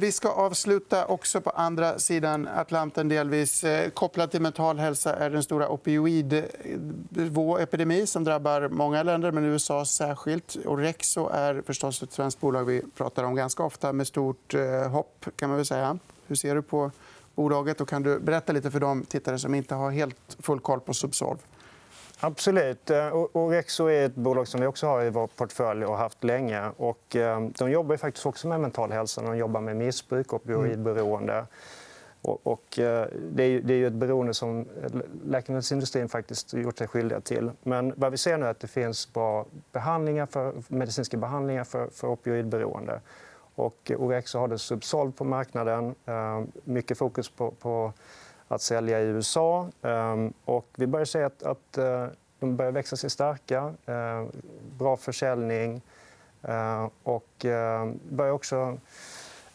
Vi 0.00 0.12
ska 0.12 0.28
avsluta 0.28 1.06
också 1.06 1.40
på 1.40 1.50
andra 1.50 1.98
sidan 1.98 2.48
Atlanten. 2.56 3.08
delvis. 3.08 3.64
Eh, 3.64 3.90
kopplat 3.90 4.30
till 4.30 4.40
mental 4.40 4.78
hälsa 4.78 5.16
är 5.16 5.30
den 5.30 5.42
stora 5.42 5.68
opioidepidemi 5.68 8.06
som 8.06 8.24
drabbar 8.24 8.68
många 8.68 9.02
länder, 9.02 9.30
men 9.30 9.44
USA 9.44 9.84
särskilt. 9.84 10.56
Orexo 10.64 11.28
är 11.28 11.62
förstås 11.66 12.02
ett 12.02 12.12
svenskt 12.12 12.40
bolag 12.40 12.64
vi 12.64 12.82
pratar 12.96 13.24
om 13.24 13.34
ganska 13.34 13.62
ofta 13.62 13.92
med 13.92 14.06
stort 14.06 14.54
eh, 14.54 14.90
hopp. 14.90 15.26
kan 15.36 15.48
man 15.48 15.56
väl 15.56 15.66
säga. 15.66 15.98
Hur 16.26 16.36
ser 16.36 16.54
du 16.54 16.62
på 16.62 16.90
bolaget? 17.34 17.80
Och 17.80 17.88
kan 17.88 18.02
du 18.02 18.18
berätta 18.20 18.52
lite 18.52 18.70
för 18.70 18.80
de 18.80 19.04
tittare 19.04 19.38
som 19.38 19.54
inte 19.54 19.74
har 19.74 19.90
helt 19.90 20.36
full 20.38 20.60
koll 20.60 20.80
på 20.80 20.94
Subsolv? 20.94 21.38
Absolut. 22.24 22.90
Eh, 22.90 23.14
Orexo 23.32 23.86
är 23.86 24.06
ett 24.06 24.14
bolag 24.14 24.48
som 24.48 24.60
vi 24.60 24.66
också 24.66 24.86
har 24.86 25.02
i 25.02 25.10
vår 25.10 25.26
portfölj 25.26 25.84
och 25.84 25.96
haft 25.96 26.24
länge. 26.24 26.70
Och 26.76 27.16
eh, 27.16 27.40
de 27.58 27.70
jobbar 27.70 27.96
faktiskt 27.96 28.26
också 28.26 28.48
med 28.48 28.60
mental 28.60 28.92
hälsa. 28.92 29.22
De 29.22 29.36
jobbar 29.36 29.60
med 29.60 29.76
missbruk 29.76 30.32
och 30.32 30.42
opioidberoende. 30.42 31.46
Och 32.22 32.78
eh, 32.78 33.06
det 33.32 33.42
är 33.42 33.86
ett 33.86 33.92
beroende 33.92 34.34
som 34.34 34.68
läkemedelsindustrin 35.24 36.08
faktiskt 36.08 36.54
gjort 36.54 36.78
sig 36.78 36.86
skyldiga 36.86 37.20
till. 37.20 37.50
Men 37.62 37.92
vad 37.96 38.10
vi 38.10 38.18
ser 38.18 38.38
nu 38.38 38.46
är 38.46 38.50
att 38.50 38.60
det 38.60 38.68
finns 38.68 39.12
bra 39.12 39.46
behandlingar 39.72 40.26
för, 40.26 40.54
medicinska 40.68 41.16
behandlingar 41.16 41.64
för, 41.64 41.88
för 41.92 42.08
opioidberoende. 42.08 43.00
Och 43.54 43.92
Orexo 43.96 44.38
har 44.38 44.48
det 44.48 44.58
Subsolv 44.58 45.12
på 45.12 45.24
marknaden. 45.24 45.94
Mycket 46.64 46.98
fokus 46.98 47.28
på, 47.28 47.50
på 47.50 47.92
att 48.54 48.62
sälja 48.62 49.00
i 49.00 49.04
USA. 49.04 49.68
Ehm, 49.82 50.32
och 50.44 50.66
vi 50.76 50.86
börjar 50.86 51.04
se 51.04 51.22
att, 51.22 51.42
att 51.42 51.78
eh, 51.78 52.06
de 52.40 52.56
börjar 52.56 52.72
växa 52.72 52.96
sig 52.96 53.10
starka. 53.10 53.74
Ehm, 53.86 54.28
bra 54.78 54.96
försäljning. 54.96 55.82
Ehm, 56.42 56.90
och 57.02 57.46
börjar 58.08 58.32
också 58.32 58.78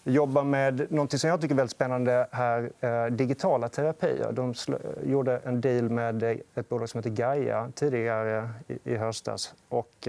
jobba 0.04 0.44
med 0.44 0.92
något 0.92 1.20
som 1.20 1.30
jag 1.30 1.42
tycker 1.42 1.56
är 1.56 1.58
väldigt 1.58 1.76
spännande 1.76 2.28
här, 2.32 2.72
eh, 2.80 3.06
digitala 3.06 3.70
terapier. 3.70 4.32
De 4.32 4.54
gjorde 5.04 5.42
en 5.44 5.62
deal 5.62 5.90
med 5.90 6.24
ett 6.56 6.70
bolag 6.70 6.90
som 6.90 6.98
heter 6.98 7.10
Gaia 7.10 7.72
tidigare 7.76 8.50
i 8.84 8.96
höstas. 8.96 9.54
Och, 9.70 10.08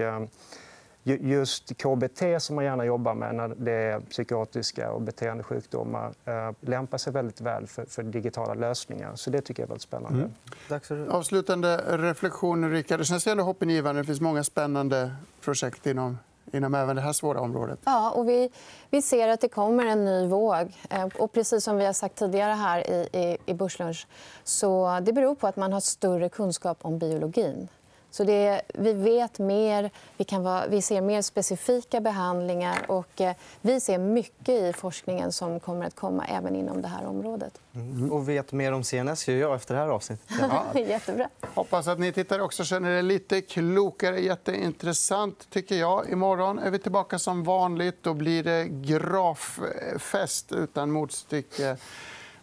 just 1.15 1.77
KBT, 1.77 2.23
som 2.39 2.55
man 2.55 2.65
gärna 2.65 2.85
jobbar 2.85 3.13
med 3.13 3.35
när 3.35 3.47
det 3.47 3.71
är 3.71 3.99
psykiatriska 3.99 4.91
och 4.91 5.01
beteendesjukdomar 5.01 6.13
eh, 6.25 6.51
lämpar 6.61 6.97
sig 6.97 7.13
väldigt 7.13 7.41
väl 7.41 7.67
för, 7.67 7.85
för, 7.85 8.03
digitala 8.03 8.53
lösningar. 8.53 9.15
Så 9.15 9.29
Det 9.29 9.41
tycker 9.41 9.63
jag 9.63 9.67
är 9.67 9.69
väldigt 9.69 9.81
spännande. 9.81 10.19
Mm. 10.19 10.31
Tack 10.67 10.85
för... 10.85 11.07
Avslutande 11.07 11.81
reflektioner, 11.87 12.69
Rickard. 12.69 12.99
Det 12.99 13.05
känns 13.05 13.27
ändå 13.27 13.43
hoppingivande. 13.43 14.01
Det 14.01 14.05
finns 14.05 14.21
många 14.21 14.43
spännande 14.43 15.15
projekt 15.41 15.85
inom 15.85 16.17
inom 16.53 16.75
även 16.75 16.95
det 16.95 17.01
här 17.01 17.13
svåra 17.13 17.39
området. 17.39 17.79
Ja, 17.85 18.11
och 18.11 18.29
vi, 18.29 18.49
vi 18.89 19.01
ser 19.01 19.27
att 19.27 19.41
det 19.41 19.49
kommer 19.49 19.85
en 19.85 20.05
ny 20.05 20.27
våg. 20.27 20.73
Eh, 20.89 21.07
och 21.17 21.31
precis 21.31 21.63
som 21.63 21.77
vi 21.77 21.85
har 21.85 21.93
sagt 21.93 22.15
tidigare 22.15 22.53
här 22.53 22.89
i, 22.89 23.09
i, 23.13 23.37
i 23.45 23.53
Börslunch 23.53 24.07
så 24.43 24.99
det 24.99 25.13
beror 25.13 25.35
på 25.35 25.47
att 25.47 25.55
man 25.55 25.73
har 25.73 25.79
större 25.79 26.29
kunskap 26.29 26.77
om 26.81 26.99
biologin. 26.99 27.67
Så 28.11 28.23
det, 28.23 28.61
vi 28.73 28.93
vet 28.93 29.39
mer, 29.39 29.91
vi, 30.17 30.23
kan 30.23 30.43
vara, 30.43 30.67
vi 30.67 30.81
ser 30.81 31.01
mer 31.01 31.21
specifika 31.21 32.01
behandlingar 32.01 32.85
och 32.87 33.21
eh, 33.21 33.35
vi 33.61 33.79
ser 33.79 33.97
mycket 33.97 34.49
i 34.49 34.73
forskningen 34.73 35.31
som 35.31 35.59
kommer 35.59 35.85
att 35.85 35.95
komma 35.95 36.25
även 36.25 36.55
inom 36.55 36.81
det 36.81 36.87
här 36.87 37.05
området. 37.05 37.53
Mm. 37.75 38.11
Och 38.11 38.29
vet 38.29 38.51
mer 38.51 38.71
om 38.71 38.83
CNS 38.83 39.27
gör 39.27 39.37
jag 39.37 39.55
efter 39.55 39.73
det 39.73 39.79
här 39.79 39.87
avsnittet. 39.87 40.25
Ja. 40.39 40.79
Jättebra. 40.79 41.29
Hoppas 41.41 41.87
att 41.87 41.99
ni 41.99 42.11
tittare 42.11 42.41
också 42.41 42.63
känner 42.63 42.91
er 42.91 43.01
lite 43.01 43.41
klokare. 43.41 44.19
Jätteintressant, 44.19 45.49
tycker 45.49 45.75
jag. 45.75 46.09
Imorgon 46.09 46.59
är 46.59 46.71
vi 46.71 46.79
tillbaka 46.79 47.19
som 47.19 47.43
vanligt. 47.43 48.03
Då 48.03 48.13
blir 48.13 48.43
det 48.43 48.65
graffest 48.67 50.51
utan 50.51 50.91
motstycke. 50.91 51.77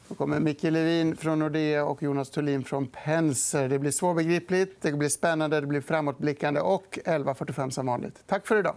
Då 0.09 0.15
kommer 0.15 0.41
Micke 0.41 0.63
Levin 0.63 1.17
från 1.17 1.39
Nordea 1.39 1.85
och 1.85 2.03
Jonas 2.03 2.31
Thulin 2.31 2.65
från 2.65 2.87
Penser. 2.87 3.69
Det 3.69 3.79
blir 3.79 3.91
svårbegripligt, 3.91 4.83
det 4.83 4.93
blir 4.93 5.09
spännande, 5.09 5.61
det 5.61 5.67
blir 5.67 5.81
framåtblickande 5.81 6.61
och 6.61 6.99
11.45 7.05 7.71
som 7.71 7.87
vanligt. 7.87 8.23
Tack 8.27 8.47
för 8.47 8.59
idag. 8.59 8.77